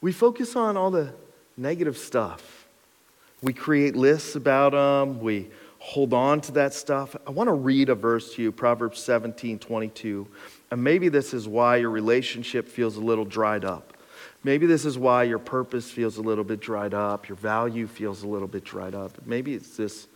we 0.01 0.13
focus 0.13 0.57
on 0.57 0.79
all 0.79 0.91
the 0.91 1.13
negative 1.59 1.99
stuff. 1.99 2.67
We 3.43 3.53
create 3.53 3.97
lists 3.97 4.35
about 4.35 4.73
them. 4.73 5.21
We 5.21 5.51
hold 5.87 6.13
on 6.13 6.41
to 6.41 6.51
that 6.51 6.75
stuff. 6.75 7.15
I 7.29 7.31
want 7.31 7.47
to 7.47 7.53
read 7.53 7.91
a 7.91 7.95
verse 7.95 8.35
to 8.35 8.43
you, 8.43 8.51
Proverbs 8.51 9.01
17 9.01 9.61
22. 9.61 10.27
And 10.73 10.83
maybe 10.83 11.09
this 11.09 11.33
is 11.33 11.47
why 11.47 11.77
your 11.77 11.91
relationship 11.91 12.67
feels 12.67 12.97
a 12.97 13.01
little 13.01 13.25
dried 13.25 13.65
up. 13.65 13.97
Maybe 14.43 14.67
this 14.67 14.85
is 14.85 14.99
why 14.99 15.23
your 15.23 15.39
purpose 15.39 15.89
feels 15.89 16.17
a 16.17 16.23
little 16.23 16.43
bit 16.43 16.59
dried 16.59 16.93
up, 16.93 17.29
your 17.29 17.37
value 17.37 17.87
feels 17.87 18.25
a 18.25 18.27
little 18.27 18.49
bit 18.49 18.65
dried 18.65 18.97
up. 18.97 19.13
Maybe 19.27 19.55
it's 19.55 19.77
this 19.77 20.09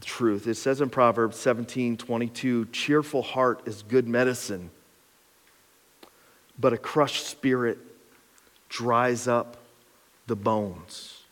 truth. 0.00 0.48
It 0.48 0.56
says 0.56 0.80
in 0.80 0.90
Proverbs 0.90 1.36
17 1.36 1.96
22, 1.96 2.66
cheerful 2.72 3.22
heart 3.22 3.62
is 3.66 3.84
good 3.84 4.08
medicine, 4.08 4.72
but 6.58 6.72
a 6.72 6.78
crushed 6.78 7.28
spirit 7.28 7.78
dries 8.68 9.28
up 9.28 9.56
the 10.26 10.36
bones. 10.36 11.22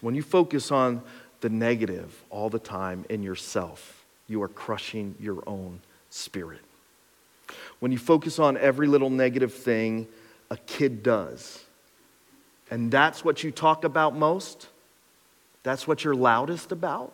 When 0.00 0.14
you 0.14 0.22
focus 0.22 0.70
on 0.70 1.02
the 1.44 1.50
negative 1.50 2.24
all 2.30 2.48
the 2.48 2.58
time 2.58 3.04
in 3.10 3.22
yourself, 3.22 4.02
you 4.28 4.42
are 4.42 4.48
crushing 4.48 5.14
your 5.20 5.46
own 5.46 5.78
spirit. 6.08 6.62
When 7.80 7.92
you 7.92 7.98
focus 7.98 8.38
on 8.38 8.56
every 8.56 8.86
little 8.86 9.10
negative 9.10 9.52
thing 9.52 10.06
a 10.50 10.56
kid 10.56 11.02
does, 11.02 11.62
and 12.70 12.90
that's 12.90 13.26
what 13.26 13.44
you 13.44 13.50
talk 13.50 13.84
about 13.84 14.16
most, 14.16 14.68
that's 15.62 15.86
what 15.86 16.02
you're 16.02 16.14
loudest 16.14 16.72
about, 16.72 17.12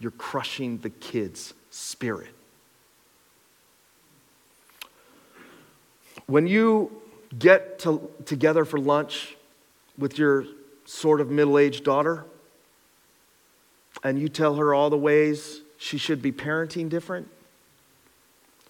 you're 0.00 0.12
crushing 0.12 0.78
the 0.78 0.88
kid's 0.88 1.52
spirit. 1.68 2.34
When 6.24 6.46
you 6.46 6.90
get 7.38 7.80
to, 7.80 8.00
together 8.24 8.64
for 8.64 8.78
lunch 8.78 9.36
with 9.98 10.16
your 10.16 10.46
sort 10.86 11.20
of 11.20 11.30
middle 11.30 11.58
aged 11.58 11.84
daughter 11.84 12.24
and 14.02 14.18
you 14.18 14.28
tell 14.28 14.56
her 14.56 14.74
all 14.74 14.90
the 14.90 14.96
ways 14.96 15.60
she 15.78 15.98
should 15.98 16.22
be 16.22 16.32
parenting 16.32 16.88
different, 16.88 17.28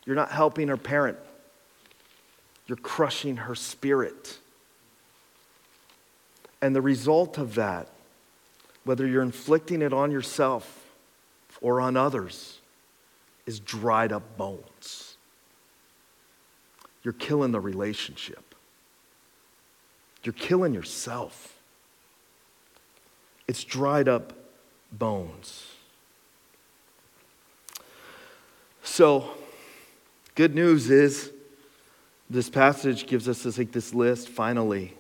you're 0.05 0.16
not 0.16 0.31
helping 0.31 0.68
her 0.68 0.77
parent. 0.77 1.18
You're 2.66 2.77
crushing 2.77 3.37
her 3.37 3.55
spirit. 3.55 4.38
And 6.61 6.75
the 6.75 6.83
result 6.83 7.38
of 7.38 7.55
that, 7.57 7.88
whether 8.85 9.07
you're 9.07 9.23
inflicting 9.23 9.83
it 9.83 9.92
on 9.92 10.11
yourself 10.11 10.90
or 11.61 11.81
on 11.81 11.97
others 11.97 12.61
is 13.47 13.61
dried 13.61 14.12
up 14.12 14.37
bones. 14.37 15.16
You're 17.03 17.14
killing 17.14 17.51
the 17.51 17.61
relationship. 17.61 18.55
You're 20.23 20.33
killing 20.33 20.73
yourself. 20.73 21.59
It's 23.49 23.64
dried 23.64 24.09
up 24.09 24.33
bones. 24.92 25.66
So, 28.83 29.31
good 30.35 30.55
news 30.55 30.90
is 30.90 31.33
this 32.28 32.50
passage 32.50 33.07
gives 33.07 33.28
us 33.28 33.42
this, 33.42 33.59
like, 33.59 33.72
this 33.72 33.94
list. 33.94 34.28
Finally, 34.28 34.94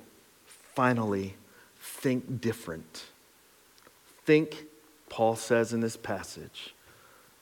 finally, 0.46 1.34
think 1.80 2.40
different. 2.40 3.04
Think 4.24 4.66
Paul 5.08 5.36
says 5.36 5.72
in 5.72 5.80
this 5.80 5.96
passage 5.96 6.74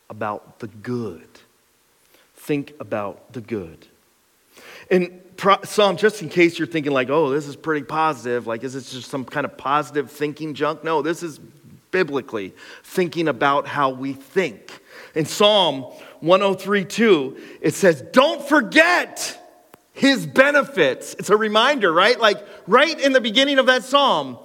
about 0.09 0.59
the 0.59 0.67
good. 0.67 1.29
Think 2.35 2.73
about 2.81 3.33
the 3.33 3.41
good. 3.41 3.87
In 4.91 5.21
Psalm, 5.65 5.97
just 5.97 6.21
in 6.21 6.29
case 6.29 6.59
you're 6.59 6.67
thinking, 6.67 6.93
like, 6.93 7.11
oh, 7.11 7.31
this 7.31 7.47
is 7.47 7.55
pretty 7.55 7.85
positive, 7.85 8.47
like, 8.47 8.65
is 8.65 8.75
this 8.75 8.93
just 8.93 9.09
some 9.09 9.25
kind 9.25 9.45
of 9.45 9.57
positive 9.57 10.11
thinking 10.11 10.55
junk? 10.55 10.83
No, 10.83 11.01
this 11.01 11.23
is 11.23 11.39
biblically 11.91 12.55
thinking 12.83 13.29
about 13.29 13.67
how 13.67 13.91
we 13.91 14.13
think. 14.13 14.81
In 15.15 15.25
Psalm 15.25 15.87
103:2, 16.23 17.39
it 17.61 17.75
says, 17.75 18.03
Don't 18.13 18.47
forget 18.49 19.37
his 19.93 20.27
benefits. 20.27 21.15
It's 21.19 21.31
a 21.31 21.37
reminder, 21.37 21.93
right? 21.93 22.19
Like 22.19 22.47
right 22.67 22.99
in 22.99 23.13
the 23.13 23.21
beginning 23.21 23.59
of 23.59 23.67
that 23.67 23.85
psalm. 23.85 24.39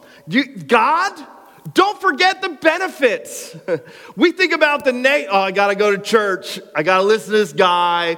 God 0.68 1.28
don't 1.76 2.00
forget 2.00 2.42
the 2.42 2.48
benefits. 2.50 3.54
we 4.16 4.32
think 4.32 4.54
about 4.54 4.86
the 4.86 4.94
name. 4.94 5.28
Oh, 5.30 5.42
I 5.42 5.52
got 5.52 5.68
to 5.68 5.76
go 5.76 5.94
to 5.94 6.02
church. 6.02 6.58
I 6.74 6.84
got 6.84 7.00
to 7.00 7.04
listen 7.04 7.34
to 7.34 7.38
this 7.38 7.52
guy. 7.52 8.16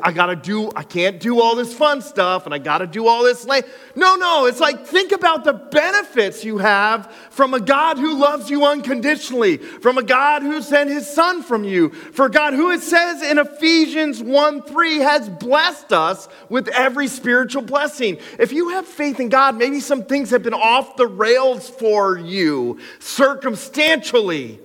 I 0.00 0.12
got 0.12 0.26
to 0.26 0.36
do, 0.36 0.70
I 0.76 0.84
can't 0.84 1.18
do 1.18 1.40
all 1.40 1.56
this 1.56 1.74
fun 1.74 2.02
stuff 2.02 2.44
and 2.44 2.54
I 2.54 2.58
got 2.58 2.78
to 2.78 2.86
do 2.86 3.08
all 3.08 3.24
this. 3.24 3.44
Late. 3.44 3.64
No, 3.96 4.14
no. 4.14 4.46
It's 4.46 4.60
like 4.60 4.86
think 4.86 5.10
about 5.10 5.42
the 5.42 5.54
benefits 5.54 6.44
you 6.44 6.58
have 6.58 7.12
from 7.30 7.52
a 7.52 7.58
God 7.58 7.98
who 7.98 8.16
loves 8.16 8.48
you 8.48 8.64
unconditionally, 8.64 9.56
from 9.56 9.98
a 9.98 10.04
God 10.04 10.42
who 10.42 10.62
sent 10.62 10.88
his 10.88 11.08
son 11.08 11.42
from 11.42 11.64
you, 11.64 11.90
for 11.90 12.28
God 12.28 12.54
who 12.54 12.70
it 12.70 12.80
says 12.80 13.22
in 13.22 13.38
Ephesians 13.38 14.22
1 14.22 14.62
3 14.62 14.98
has 14.98 15.28
blessed 15.28 15.92
us 15.92 16.28
with 16.48 16.68
every 16.68 17.08
spiritual 17.08 17.62
blessing. 17.62 18.18
If 18.38 18.52
you 18.52 18.68
have 18.68 18.86
faith 18.86 19.18
in 19.18 19.30
God, 19.30 19.56
maybe 19.56 19.80
some 19.80 20.04
things 20.04 20.30
have 20.30 20.44
been 20.44 20.54
off 20.54 20.94
the 20.94 21.08
rails 21.08 21.68
for 21.68 22.16
you 22.16 22.78
circumstantially. 23.00 24.60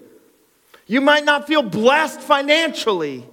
You 0.88 1.02
might 1.02 1.26
not 1.26 1.48
feel 1.48 1.64
blessed 1.64 2.22
financially. 2.22 3.26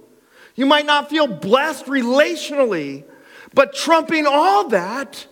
You 0.55 0.65
might 0.65 0.85
not 0.85 1.09
feel 1.09 1.27
blessed 1.27 1.85
relationally. 1.85 3.03
But 3.53 3.73
trumping 3.73 4.25
all 4.25 4.69
that, 4.69 5.27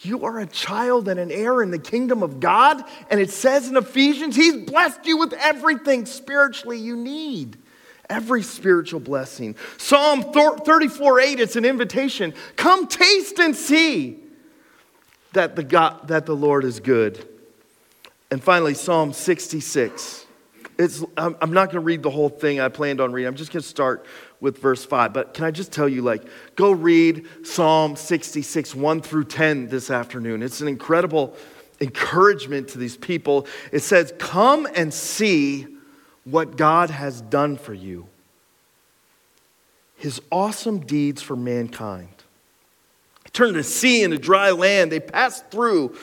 you 0.00 0.24
are 0.24 0.38
a 0.38 0.46
child 0.46 1.08
and 1.08 1.20
an 1.20 1.30
heir 1.30 1.62
in 1.62 1.70
the 1.70 1.78
kingdom 1.78 2.22
of 2.22 2.40
God. 2.40 2.82
And 3.10 3.20
it 3.20 3.30
says 3.30 3.68
in 3.68 3.76
Ephesians, 3.76 4.36
He's 4.36 4.56
blessed 4.56 5.04
you 5.04 5.18
with 5.18 5.34
everything 5.34 6.06
spiritually 6.06 6.78
you 6.78 6.96
need. 6.96 7.58
Every 8.08 8.42
spiritual 8.42 9.00
blessing. 9.00 9.54
Psalm 9.76 10.32
34 10.32 11.20
8, 11.20 11.40
it's 11.40 11.56
an 11.56 11.66
invitation. 11.66 12.32
Come 12.56 12.86
taste 12.86 13.38
and 13.38 13.54
see 13.54 14.18
that 15.34 15.56
the, 15.56 15.62
God, 15.62 16.08
that 16.08 16.24
the 16.24 16.34
Lord 16.34 16.64
is 16.64 16.80
good. 16.80 17.28
And 18.30 18.42
finally, 18.42 18.74
Psalm 18.74 19.12
66. 19.12 20.26
It's, 20.78 21.02
I'm, 21.16 21.36
I'm 21.40 21.52
not 21.52 21.66
going 21.66 21.76
to 21.76 21.80
read 21.80 22.02
the 22.02 22.10
whole 22.10 22.28
thing 22.28 22.60
I 22.60 22.68
planned 22.68 23.00
on 23.00 23.10
reading. 23.10 23.26
I'm 23.26 23.34
just 23.34 23.52
going 23.52 23.62
to 23.62 23.68
start 23.68 24.06
with 24.40 24.58
verse 24.58 24.84
5. 24.84 25.12
But 25.12 25.34
can 25.34 25.44
I 25.44 25.50
just 25.50 25.72
tell 25.72 25.88
you, 25.88 26.02
like, 26.02 26.24
go 26.54 26.70
read 26.70 27.26
Psalm 27.42 27.96
66, 27.96 28.74
1 28.74 29.00
through 29.00 29.24
10 29.24 29.68
this 29.68 29.90
afternoon. 29.90 30.42
It's 30.42 30.60
an 30.60 30.68
incredible 30.68 31.34
encouragement 31.80 32.68
to 32.68 32.78
these 32.78 32.96
people. 32.96 33.46
It 33.72 33.80
says, 33.80 34.12
Come 34.18 34.68
and 34.74 34.92
see 34.92 35.66
what 36.24 36.56
God 36.56 36.90
has 36.90 37.22
done 37.22 37.56
for 37.56 37.74
you, 37.74 38.06
his 39.96 40.20
awesome 40.30 40.80
deeds 40.80 41.22
for 41.22 41.34
mankind. 41.34 42.08
Turn 43.32 43.54
the 43.54 43.62
sea 43.64 44.02
into 44.02 44.18
dry 44.18 44.50
land. 44.50 44.92
They 44.92 45.00
passed 45.00 45.50
through 45.50 45.96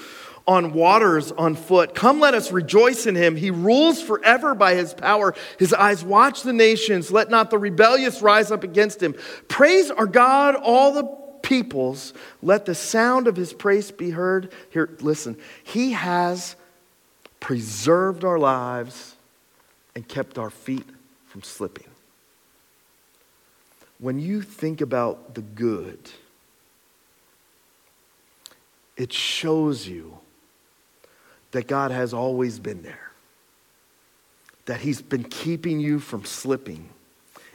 on 0.48 0.74
waters 0.74 1.32
on 1.32 1.56
foot. 1.56 1.96
Come, 1.96 2.20
let 2.20 2.34
us 2.34 2.52
rejoice 2.52 3.06
in 3.06 3.16
him. 3.16 3.36
He 3.36 3.52
rules 3.52 4.02
forever 4.02 4.54
by 4.54 4.76
his 4.76 4.94
power. 4.94 5.34
His 5.58 5.74
eyes 5.74 6.04
watch 6.04 6.44
the 6.44 6.54
nations. 6.54 7.12
Let 7.12 7.30
not 7.30 7.50
the 7.50 7.58
rebellious 7.58 8.22
rise 8.22 8.52
up 8.52 8.64
against 8.64 9.02
him. 9.02 9.16
Praise 9.48 9.90
our 9.90 10.06
God, 10.06 10.56
all 10.56 10.94
the 10.94 11.04
peoples. 11.42 12.14
Let 12.42 12.66
the 12.66 12.76
sound 12.76 13.28
of 13.28 13.36
his 13.36 13.54
praise 13.54 13.92
be 13.92 14.12
heard. 14.12 14.52
Here, 14.70 14.90
listen. 15.02 15.38
He 15.64 15.92
has 15.92 16.56
preserved 17.40 18.24
our 18.24 18.40
lives, 18.40 19.16
and 19.96 20.08
kept 20.08 20.38
our 20.38 20.50
feet 20.50 20.88
from 21.28 21.44
slipping. 21.44 21.86
When 24.00 24.20
you 24.20 24.42
think 24.42 24.82
about 24.82 25.36
the 25.36 25.42
good, 25.42 26.10
it 28.98 29.14
shows 29.14 29.88
you 29.88 30.18
that 31.56 31.68
God 31.68 31.92
has 31.92 32.14
always 32.14 32.60
been 32.60 32.84
there, 32.84 33.12
that 34.66 34.82
He's 34.82 35.02
been 35.02 35.24
keeping 35.24 35.80
you 35.80 36.00
from 36.00 36.26
slipping. 36.26 36.90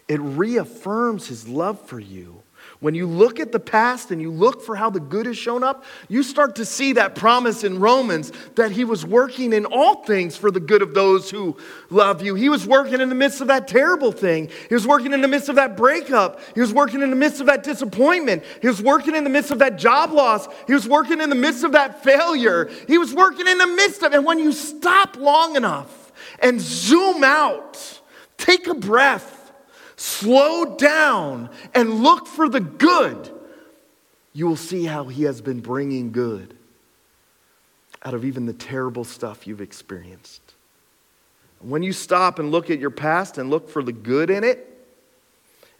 It 0.09 0.19
reaffirms 0.21 1.27
His 1.27 1.47
love 1.47 1.79
for 1.87 2.01
you 2.01 2.43
when 2.81 2.95
you 2.95 3.07
look 3.07 3.41
at 3.41 3.53
the 3.53 3.61
past 3.61 4.11
and 4.11 4.21
you 4.23 4.31
look 4.31 4.63
for 4.63 4.75
how 4.75 4.89
the 4.89 5.01
good 5.01 5.27
has 5.27 5.37
shown 5.37 5.63
up, 5.63 5.85
you 6.09 6.23
start 6.23 6.57
to 6.57 6.65
see 6.65 6.95
that 6.95 7.15
promise 7.15 7.63
in 7.63 7.79
Romans 7.79 8.33
that 8.57 8.73
he 8.73 8.85
was 8.85 9.05
working 9.05 9.53
in 9.53 9.67
all 9.67 10.03
things 10.05 10.37
for 10.37 10.51
the 10.51 10.61
good 10.61 10.81
of 10.81 10.95
those 10.95 11.31
who 11.31 11.57
love 11.91 12.23
you. 12.23 12.35
He 12.35 12.49
was 12.49 12.67
working 12.67 13.01
in 13.01 13.11
the 13.11 13.15
midst 13.15 13.43
of 13.43 13.49
that 13.49 13.69
terrible 13.69 14.13
thing. 14.13 14.49
He 14.69 14.75
was 14.75 14.87
working 14.87 15.13
in 15.13 15.21
the 15.21 15.29
midst 15.29 15.51
of 15.51 15.57
that 15.57 15.77
breakup. 15.77 16.41
He 16.55 16.61
was 16.61 16.73
working 16.73 17.03
in 17.03 17.11
the 17.11 17.17
midst 17.17 17.41
of 17.41 17.47
that 17.47 17.63
disappointment. 17.63 18.45
He 18.63 18.69
was 18.69 18.83
working 18.83 19.15
in 19.15 19.25
the 19.25 19.31
midst 19.31 19.51
of 19.51 19.59
that 19.59 19.77
job 19.77 20.13
loss. 20.13 20.49
He 20.67 20.73
was 20.73 20.89
working 20.89 21.21
in 21.21 21.29
the 21.29 21.37
midst 21.37 21.65
of 21.65 21.73
that 21.73 22.03
failure. 22.03 22.71
He 22.89 22.97
was 22.97 23.13
working 23.13 23.47
in 23.47 23.59
the 23.59 23.67
midst 23.67 24.03
of, 24.03 24.13
it. 24.13 24.17
and 24.17 24.27
when 24.27 24.39
you 24.39 24.53
stop 24.53 25.17
long 25.17 25.57
enough 25.57 26.13
and 26.41 26.61
zoom 26.61 27.25
out, 27.25 28.01
take 28.39 28.67
a 28.67 28.75
breath 28.75 29.40
slow 30.01 30.77
down 30.77 31.51
and 31.75 32.03
look 32.03 32.27
for 32.27 32.49
the 32.49 32.61
good, 32.61 33.31
you 34.33 34.47
will 34.47 34.57
see 34.57 34.87
how 34.87 35.05
He 35.05 35.25
has 35.25 35.43
been 35.43 35.61
bringing 35.61 36.11
good 36.11 36.57
out 38.03 38.15
of 38.15 38.25
even 38.25 38.47
the 38.47 38.55
terrible 38.55 39.05
stuff 39.05 39.47
you've 39.47 39.61
experienced. 39.61 40.41
When 41.59 41.83
you 41.83 41.93
stop 41.93 42.39
and 42.39 42.51
look 42.51 42.71
at 42.71 42.79
your 42.79 42.89
past 42.89 43.37
and 43.37 43.51
look 43.51 43.69
for 43.69 43.83
the 43.83 43.93
good 43.93 44.31
in 44.31 44.43
it, 44.43 44.67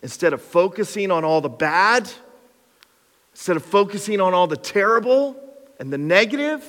instead 0.03 0.35
of 0.35 0.43
focusing 0.43 1.11
on 1.11 1.25
all 1.25 1.41
the 1.41 1.49
bad, 1.49 2.13
instead 3.33 3.57
of 3.57 3.65
focusing 3.65 4.21
on 4.21 4.35
all 4.35 4.47
the 4.47 4.57
terrible 4.57 5.35
and 5.79 5.91
the 5.91 5.97
negative, 5.97 6.63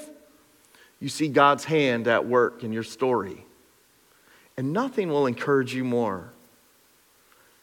you 1.01 1.09
see 1.09 1.27
God's 1.27 1.65
hand 1.65 2.07
at 2.07 2.25
work 2.25 2.63
in 2.63 2.71
your 2.71 2.83
story. 2.83 3.43
And 4.55 4.71
nothing 4.71 5.09
will 5.09 5.27
encourage 5.27 5.73
you 5.73 5.83
more 5.83 6.31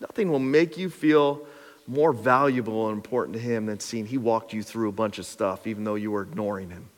Nothing 0.01 0.31
will 0.31 0.39
make 0.39 0.79
you 0.79 0.91
feel 0.91 1.47
more 1.87 2.13
valuable 2.13 2.89
and 2.89 2.97
important 2.97 3.35
to 3.35 3.41
Him 3.41 3.67
than 3.67 3.81
seeing 3.81 4.07
He 4.07 4.19
walked 4.19 4.53
you 4.53 4.63
through 4.63 4.89
a 4.89 4.93
bunch 4.93 5.19
of 5.19 5.27
stuff, 5.27 5.67
even 5.67 5.85
though 5.85 5.95
you 5.95 6.11
were 6.11 6.23
ignoring 6.23 6.71
Him. 6.71 6.89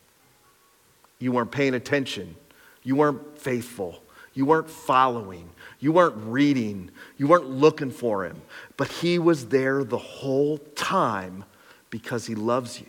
You 1.18 1.32
weren't 1.32 1.52
paying 1.52 1.74
attention. 1.74 2.34
You 2.82 2.96
weren't 2.96 3.38
faithful. 3.38 4.02
You 4.34 4.46
weren't 4.46 4.70
following. 4.70 5.48
You 5.78 5.92
weren't 5.92 6.16
reading. 6.16 6.90
You 7.18 7.28
weren't 7.28 7.48
looking 7.48 7.90
for 7.90 8.24
Him. 8.24 8.40
But 8.76 8.88
He 8.88 9.18
was 9.18 9.46
there 9.46 9.84
the 9.84 9.98
whole 9.98 10.58
time 10.58 11.44
because 11.90 12.26
He 12.26 12.34
loves 12.34 12.80
you. 12.80 12.86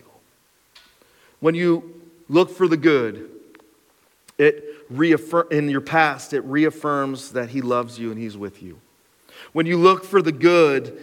When 1.39 1.55
you 1.55 2.01
look 2.29 2.49
for 2.49 2.67
the 2.67 2.77
good, 2.77 3.29
it 4.37 4.63
reaffirm, 4.89 5.47
in 5.51 5.69
your 5.69 5.81
past, 5.81 6.33
it 6.33 6.41
reaffirms 6.41 7.31
that 7.31 7.49
He 7.49 7.61
loves 7.61 7.99
you 7.99 8.11
and 8.11 8.19
He's 8.19 8.37
with 8.37 8.63
you. 8.63 8.79
When 9.53 9.65
you 9.65 9.77
look 9.77 10.03
for 10.03 10.21
the 10.21 10.31
good, 10.31 10.99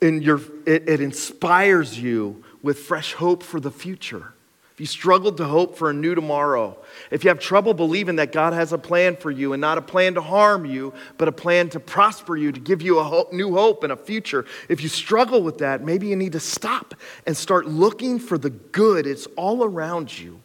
your, 0.00 0.40
it, 0.66 0.88
it 0.88 1.00
inspires 1.00 1.98
you 1.98 2.44
with 2.62 2.78
fresh 2.78 3.14
hope 3.14 3.42
for 3.42 3.60
the 3.60 3.70
future. 3.70 4.32
If 4.72 4.80
you 4.80 4.86
struggled 4.86 5.36
to 5.36 5.44
hope 5.44 5.76
for 5.76 5.90
a 5.90 5.92
new 5.92 6.14
tomorrow, 6.14 6.78
if 7.10 7.24
you 7.24 7.28
have 7.28 7.38
trouble 7.38 7.74
believing 7.74 8.16
that 8.16 8.32
God 8.32 8.54
has 8.54 8.72
a 8.72 8.78
plan 8.78 9.16
for 9.16 9.30
you 9.30 9.52
and 9.52 9.60
not 9.60 9.76
a 9.76 9.82
plan 9.82 10.14
to 10.14 10.22
harm 10.22 10.64
you, 10.64 10.94
but 11.18 11.28
a 11.28 11.32
plan 11.32 11.68
to 11.70 11.80
prosper 11.80 12.36
you, 12.38 12.52
to 12.52 12.58
give 12.58 12.80
you 12.80 12.98
a 12.98 13.04
hope, 13.04 13.34
new 13.34 13.52
hope 13.52 13.84
and 13.84 13.92
a 13.92 13.96
future, 13.96 14.46
if 14.70 14.82
you 14.82 14.88
struggle 14.88 15.42
with 15.42 15.58
that, 15.58 15.84
maybe 15.84 16.06
you 16.06 16.16
need 16.16 16.32
to 16.32 16.40
stop 16.40 16.94
and 17.26 17.36
start 17.36 17.66
looking 17.66 18.18
for 18.18 18.38
the 18.38 18.48
good. 18.48 19.06
It's 19.06 19.26
all 19.36 19.62
around 19.62 20.18
you. 20.18 20.40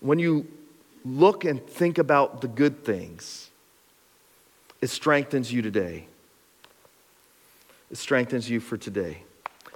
When 0.00 0.18
you 0.18 0.48
look 1.04 1.44
and 1.44 1.64
think 1.64 1.98
about 1.98 2.40
the 2.40 2.48
good 2.48 2.84
things, 2.84 3.50
it 4.80 4.90
strengthens 4.90 5.52
you 5.52 5.62
today. 5.62 6.06
Strengthens 7.92 8.48
you 8.48 8.60
for 8.60 8.76
today. 8.76 9.22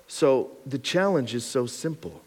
So 0.09 0.50
the 0.64 0.79
challenge 0.79 1.35
is 1.35 1.44
so 1.44 1.66
simple. 1.66 2.22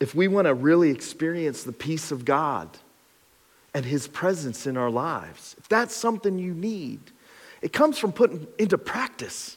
If 0.00 0.14
we 0.14 0.28
want 0.28 0.46
to 0.46 0.54
really 0.54 0.90
experience 0.90 1.62
the 1.62 1.72
peace 1.72 2.10
of 2.10 2.24
God 2.24 2.68
and 3.72 3.84
His 3.84 4.08
presence 4.08 4.66
in 4.66 4.76
our 4.76 4.90
lives, 4.90 5.56
if 5.58 5.68
that's 5.68 5.94
something 5.94 6.38
you 6.38 6.52
need, 6.52 7.00
it 7.62 7.72
comes 7.72 7.98
from 7.98 8.12
putting 8.12 8.46
into 8.58 8.76
practice 8.76 9.56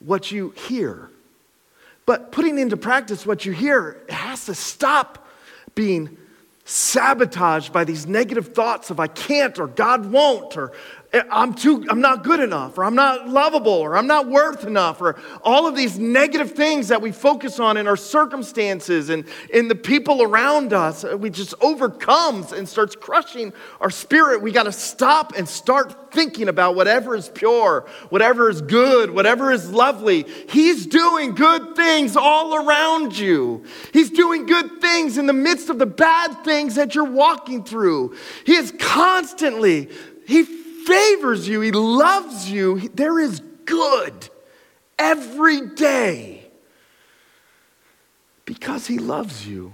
what 0.00 0.30
you 0.30 0.50
hear. 0.50 1.10
But 2.06 2.32
putting 2.32 2.58
into 2.58 2.76
practice 2.76 3.26
what 3.26 3.44
you 3.44 3.52
hear 3.52 4.02
it 4.08 4.12
has 4.12 4.46
to 4.46 4.54
stop 4.54 5.28
being 5.74 6.16
sabotaged 6.64 7.72
by 7.72 7.84
these 7.84 8.06
negative 8.06 8.54
thoughts 8.54 8.90
of 8.90 8.98
I 8.98 9.06
can't 9.06 9.58
or 9.58 9.68
God 9.68 10.10
won't 10.10 10.56
or 10.56 10.72
I'm 11.12 11.54
too 11.54 11.84
I'm 11.88 12.00
not 12.00 12.24
good 12.24 12.40
enough 12.40 12.76
or 12.78 12.84
I'm 12.84 12.94
not 12.94 13.28
lovable 13.28 13.72
or 13.72 13.96
I'm 13.96 14.06
not 14.06 14.28
worth 14.28 14.64
enough 14.64 15.00
or 15.00 15.16
all 15.42 15.66
of 15.66 15.76
these 15.76 15.98
negative 15.98 16.52
things 16.52 16.88
that 16.88 17.00
we 17.00 17.12
focus 17.12 17.60
on 17.60 17.76
in 17.76 17.86
our 17.86 17.96
circumstances 17.96 19.08
and 19.08 19.24
in 19.52 19.68
the 19.68 19.74
people 19.74 20.22
around 20.22 20.72
us 20.72 21.04
uh, 21.04 21.16
we 21.16 21.30
just 21.30 21.54
overcomes 21.60 22.52
and 22.52 22.68
starts 22.68 22.96
crushing 22.96 23.52
our 23.80 23.90
spirit. 23.90 24.42
We 24.42 24.52
got 24.52 24.64
to 24.64 24.72
stop 24.72 25.32
and 25.36 25.48
start 25.48 26.12
thinking 26.12 26.48
about 26.48 26.74
whatever 26.74 27.14
is 27.14 27.28
pure 27.28 27.86
whatever 28.08 28.50
is 28.50 28.60
good 28.60 29.10
whatever 29.10 29.52
is 29.52 29.70
lovely. 29.70 30.26
He's 30.48 30.86
doing 30.86 31.34
good 31.34 31.76
things 31.76 32.16
all 32.16 32.54
around 32.56 33.16
you. 33.16 33.64
He's 33.92 34.10
doing 34.10 34.46
good 34.46 34.80
things 34.80 35.18
in 35.18 35.26
the 35.26 35.32
midst 35.32 35.70
of 35.70 35.78
the 35.78 35.86
bad 35.86 36.44
things 36.44 36.74
that 36.74 36.94
you're 36.94 37.04
walking 37.04 37.62
through. 37.62 38.16
He 38.44 38.54
is 38.54 38.74
constantly 38.78 39.88
he 40.26 40.55
favors 40.86 41.48
you, 41.48 41.60
He 41.60 41.72
loves 41.72 42.50
you. 42.50 42.88
There 42.94 43.18
is 43.18 43.40
good 43.64 44.28
every 44.98 45.66
day 45.66 46.46
because 48.44 48.86
He 48.86 48.98
loves 48.98 49.46
you. 49.46 49.72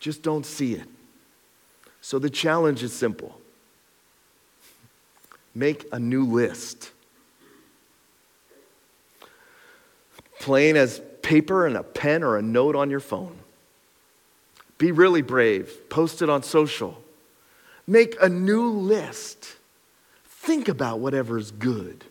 Just 0.00 0.22
don't 0.22 0.46
see 0.46 0.74
it. 0.74 0.88
So 2.00 2.18
the 2.18 2.30
challenge 2.30 2.82
is 2.82 2.92
simple 2.92 3.36
make 5.54 5.84
a 5.92 5.98
new 5.98 6.24
list. 6.24 6.90
Plain 10.38 10.76
as 10.76 11.02
paper 11.22 11.66
and 11.66 11.76
a 11.76 11.82
pen 11.82 12.22
or 12.22 12.38
a 12.38 12.42
note 12.42 12.74
on 12.74 12.88
your 12.88 13.00
phone. 13.00 13.36
Be 14.78 14.90
really 14.90 15.20
brave. 15.20 15.90
Post 15.90 16.22
it 16.22 16.30
on 16.30 16.42
social. 16.42 17.02
Make 17.86 18.16
a 18.22 18.28
new 18.28 18.70
list. 18.70 19.56
Think 20.40 20.68
about 20.68 21.00
whatever 21.00 21.36
is 21.36 21.50
good, 21.50 22.02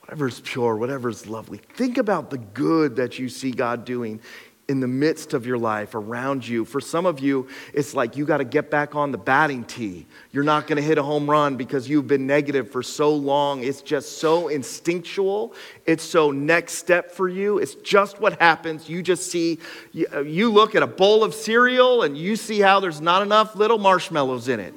whatever 0.00 0.28
is 0.28 0.40
pure, 0.40 0.76
whatever 0.76 1.10
is 1.10 1.26
lovely. 1.26 1.58
Think 1.74 1.98
about 1.98 2.30
the 2.30 2.38
good 2.38 2.96
that 2.96 3.18
you 3.18 3.28
see 3.28 3.50
God 3.50 3.84
doing 3.84 4.18
in 4.66 4.80
the 4.80 4.88
midst 4.88 5.34
of 5.34 5.44
your 5.44 5.58
life, 5.58 5.94
around 5.94 6.48
you. 6.48 6.64
For 6.64 6.80
some 6.80 7.04
of 7.04 7.20
you, 7.20 7.48
it's 7.74 7.92
like 7.92 8.16
you 8.16 8.24
got 8.24 8.38
to 8.38 8.44
get 8.44 8.70
back 8.70 8.94
on 8.94 9.12
the 9.12 9.18
batting 9.18 9.64
tee. 9.64 10.06
You're 10.32 10.42
not 10.42 10.66
going 10.66 10.76
to 10.76 10.82
hit 10.82 10.96
a 10.96 11.02
home 11.02 11.28
run 11.28 11.56
because 11.56 11.86
you've 11.86 12.06
been 12.06 12.26
negative 12.26 12.70
for 12.70 12.82
so 12.82 13.14
long. 13.14 13.62
It's 13.62 13.82
just 13.82 14.16
so 14.16 14.48
instinctual. 14.48 15.52
It's 15.84 16.02
so 16.02 16.30
next 16.30 16.74
step 16.74 17.10
for 17.10 17.28
you. 17.28 17.58
It's 17.58 17.74
just 17.74 18.20
what 18.20 18.40
happens. 18.40 18.88
You 18.88 19.02
just 19.02 19.30
see, 19.30 19.58
you 19.92 20.50
look 20.50 20.74
at 20.74 20.82
a 20.82 20.86
bowl 20.86 21.24
of 21.24 21.34
cereal 21.34 22.04
and 22.04 22.16
you 22.16 22.36
see 22.36 22.60
how 22.60 22.80
there's 22.80 23.02
not 23.02 23.20
enough 23.20 23.54
little 23.54 23.78
marshmallows 23.78 24.48
in 24.48 24.60
it. 24.60 24.72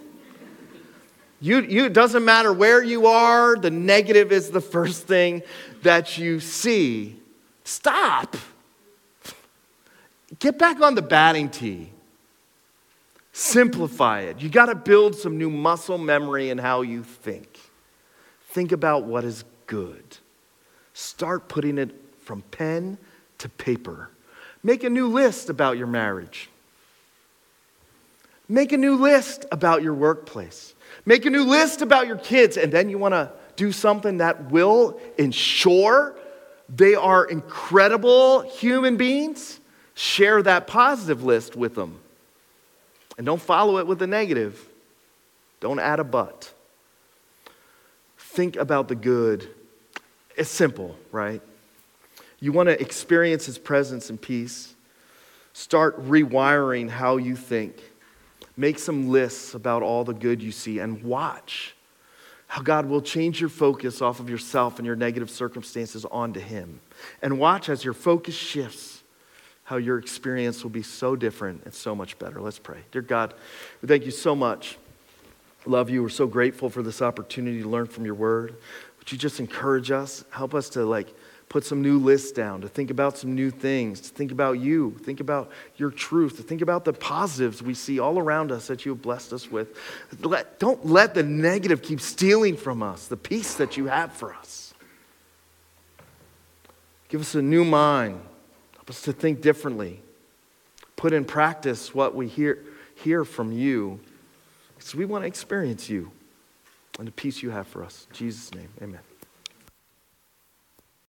You, 1.43 1.59
you, 1.59 1.83
it 1.83 1.91
doesn't 1.91 2.23
matter 2.23 2.53
where 2.53 2.81
you 2.81 3.05
are, 3.05 3.57
the 3.57 3.69
negative 3.69 4.31
is 4.31 4.49
the 4.49 4.61
first 4.61 5.07
thing 5.07 5.43
that 5.81 6.17
you 6.17 6.39
see. 6.39 7.17
Stop. 7.65 8.37
Get 10.39 10.57
back 10.57 10.79
on 10.79 10.95
the 10.95 11.01
batting 11.01 11.49
tee. 11.49 11.89
Simplify 13.33 14.21
it. 14.21 14.39
You 14.39 14.47
got 14.47 14.67
to 14.67 14.75
build 14.75 15.15
some 15.15 15.37
new 15.37 15.49
muscle 15.49 15.97
memory 15.97 16.49
in 16.49 16.59
how 16.59 16.81
you 16.81 17.03
think. 17.03 17.59
Think 18.51 18.71
about 18.71 19.03
what 19.03 19.25
is 19.25 19.43
good. 19.67 20.19
Start 20.93 21.49
putting 21.49 21.77
it 21.77 21.93
from 22.21 22.43
pen 22.51 22.97
to 23.39 23.49
paper. 23.49 24.09
Make 24.63 24.85
a 24.85 24.89
new 24.89 25.09
list 25.09 25.49
about 25.49 25.77
your 25.77 25.87
marriage. 25.87 26.49
Make 28.47 28.71
a 28.71 28.77
new 28.77 28.95
list 28.95 29.45
about 29.51 29.83
your 29.83 29.93
workplace. 29.93 30.73
Make 31.05 31.25
a 31.25 31.29
new 31.29 31.43
list 31.43 31.81
about 31.81 32.07
your 32.07 32.17
kids, 32.17 32.57
and 32.57 32.71
then 32.71 32.89
you 32.89 32.97
want 32.97 33.13
to 33.13 33.31
do 33.55 33.71
something 33.71 34.17
that 34.17 34.51
will 34.51 34.99
ensure 35.17 36.15
they 36.69 36.95
are 36.95 37.25
incredible 37.25 38.41
human 38.41 38.97
beings. 38.97 39.59
Share 39.95 40.41
that 40.41 40.65
positive 40.65 41.23
list 41.23 41.55
with 41.55 41.75
them. 41.75 41.99
And 43.17 43.25
don't 43.25 43.41
follow 43.41 43.77
it 43.77 43.85
with 43.85 44.01
a 44.01 44.07
negative. 44.07 44.67
Don't 45.59 45.79
add 45.79 45.99
a 45.99 46.03
but. 46.03 46.51
Think 48.17 48.55
about 48.55 48.87
the 48.87 48.95
good. 48.95 49.47
It's 50.35 50.49
simple, 50.49 50.97
right? 51.11 51.41
You 52.39 52.51
want 52.51 52.69
to 52.69 52.81
experience 52.81 53.45
His 53.45 53.59
presence 53.59 54.09
and 54.09 54.19
peace. 54.19 54.73
Start 55.53 56.03
rewiring 56.07 56.89
how 56.89 57.17
you 57.17 57.35
think. 57.35 57.75
Make 58.55 58.79
some 58.79 59.09
lists 59.09 59.53
about 59.53 59.81
all 59.81 60.03
the 60.03 60.13
good 60.13 60.41
you 60.41 60.51
see 60.51 60.79
and 60.79 61.03
watch 61.03 61.75
how 62.53 62.61
God 62.61 62.85
will 62.85 63.01
change 63.01 63.39
your 63.39 63.49
focus 63.49 63.99
off 63.99 64.19
of 64.19 64.29
yourself 64.29 64.77
and 64.77 64.85
your 64.85 64.95
negative 64.95 65.31
circumstances 65.31 66.05
onto 66.05 66.39
Him. 66.39 66.81
And 67.21 67.39
watch 67.39 67.67
as 67.67 67.83
your 67.83 67.95
focus 67.95 68.35
shifts 68.35 69.01
how 69.63 69.77
your 69.77 69.97
experience 69.97 70.61
will 70.61 70.69
be 70.69 70.83
so 70.83 71.15
different 71.15 71.63
and 71.65 71.73
so 71.73 71.95
much 71.95 72.19
better. 72.19 72.39
Let's 72.39 72.59
pray. 72.59 72.79
Dear 72.91 73.01
God, 73.01 73.33
we 73.81 73.87
thank 73.87 74.05
you 74.05 74.11
so 74.11 74.35
much. 74.35 74.77
Love 75.65 75.89
you. 75.89 76.03
We're 76.03 76.09
so 76.09 76.27
grateful 76.27 76.69
for 76.69 76.83
this 76.83 77.01
opportunity 77.01 77.63
to 77.63 77.67
learn 77.67 77.87
from 77.87 78.05
your 78.05 78.13
word. 78.13 78.55
Would 78.99 79.11
you 79.11 79.17
just 79.17 79.39
encourage 79.39 79.89
us? 79.89 80.23
Help 80.29 80.53
us 80.53 80.69
to 80.69 80.85
like 80.85 81.07
put 81.53 81.63
some 81.63 81.83
new 81.83 81.99
lists 81.99 82.31
down, 82.31 82.61
to 82.61 82.67
think 82.67 82.89
about 82.89 83.15
some 83.15 83.35
new 83.35 83.51
things, 83.51 84.01
to 84.01 84.09
think 84.09 84.31
about 84.31 84.53
you, 84.53 84.97
think 85.03 85.19
about 85.19 85.51
your 85.77 85.91
truth, 85.91 86.35
to 86.35 86.41
think 86.41 86.61
about 86.61 86.83
the 86.83 86.91
positives 86.91 87.61
we 87.61 87.75
see 87.75 87.99
all 87.99 88.17
around 88.17 88.51
us 88.51 88.65
that 88.65 88.87
you 88.87 88.91
have 88.91 89.03
blessed 89.03 89.31
us 89.31 89.51
with. 89.51 89.67
Let, 90.19 90.57
don't 90.57 90.83
let 90.83 91.13
the 91.13 91.21
negative 91.21 91.83
keep 91.83 92.01
stealing 92.01 92.57
from 92.57 92.81
us 92.81 93.05
the 93.05 93.17
peace 93.17 93.53
that 93.53 93.77
you 93.77 93.85
have 93.85 94.11
for 94.13 94.33
us. 94.33 94.73
Give 97.07 97.21
us 97.21 97.35
a 97.35 97.41
new 97.43 97.63
mind. 97.63 98.19
Help 98.73 98.89
us 98.89 99.03
to 99.03 99.13
think 99.13 99.41
differently. 99.41 100.01
Put 100.95 101.13
in 101.13 101.23
practice 101.23 101.93
what 101.93 102.15
we 102.15 102.27
hear, 102.27 102.63
hear 102.95 103.23
from 103.23 103.51
you. 103.51 103.99
Because 104.75 104.95
we 104.95 105.05
want 105.05 105.21
to 105.21 105.27
experience 105.27 105.87
you 105.87 106.09
and 106.97 107.07
the 107.07 107.11
peace 107.11 107.43
you 107.43 107.51
have 107.51 107.67
for 107.67 107.83
us. 107.83 108.07
In 108.09 108.15
Jesus' 108.15 108.51
name, 108.55 108.69
amen. 108.81 109.01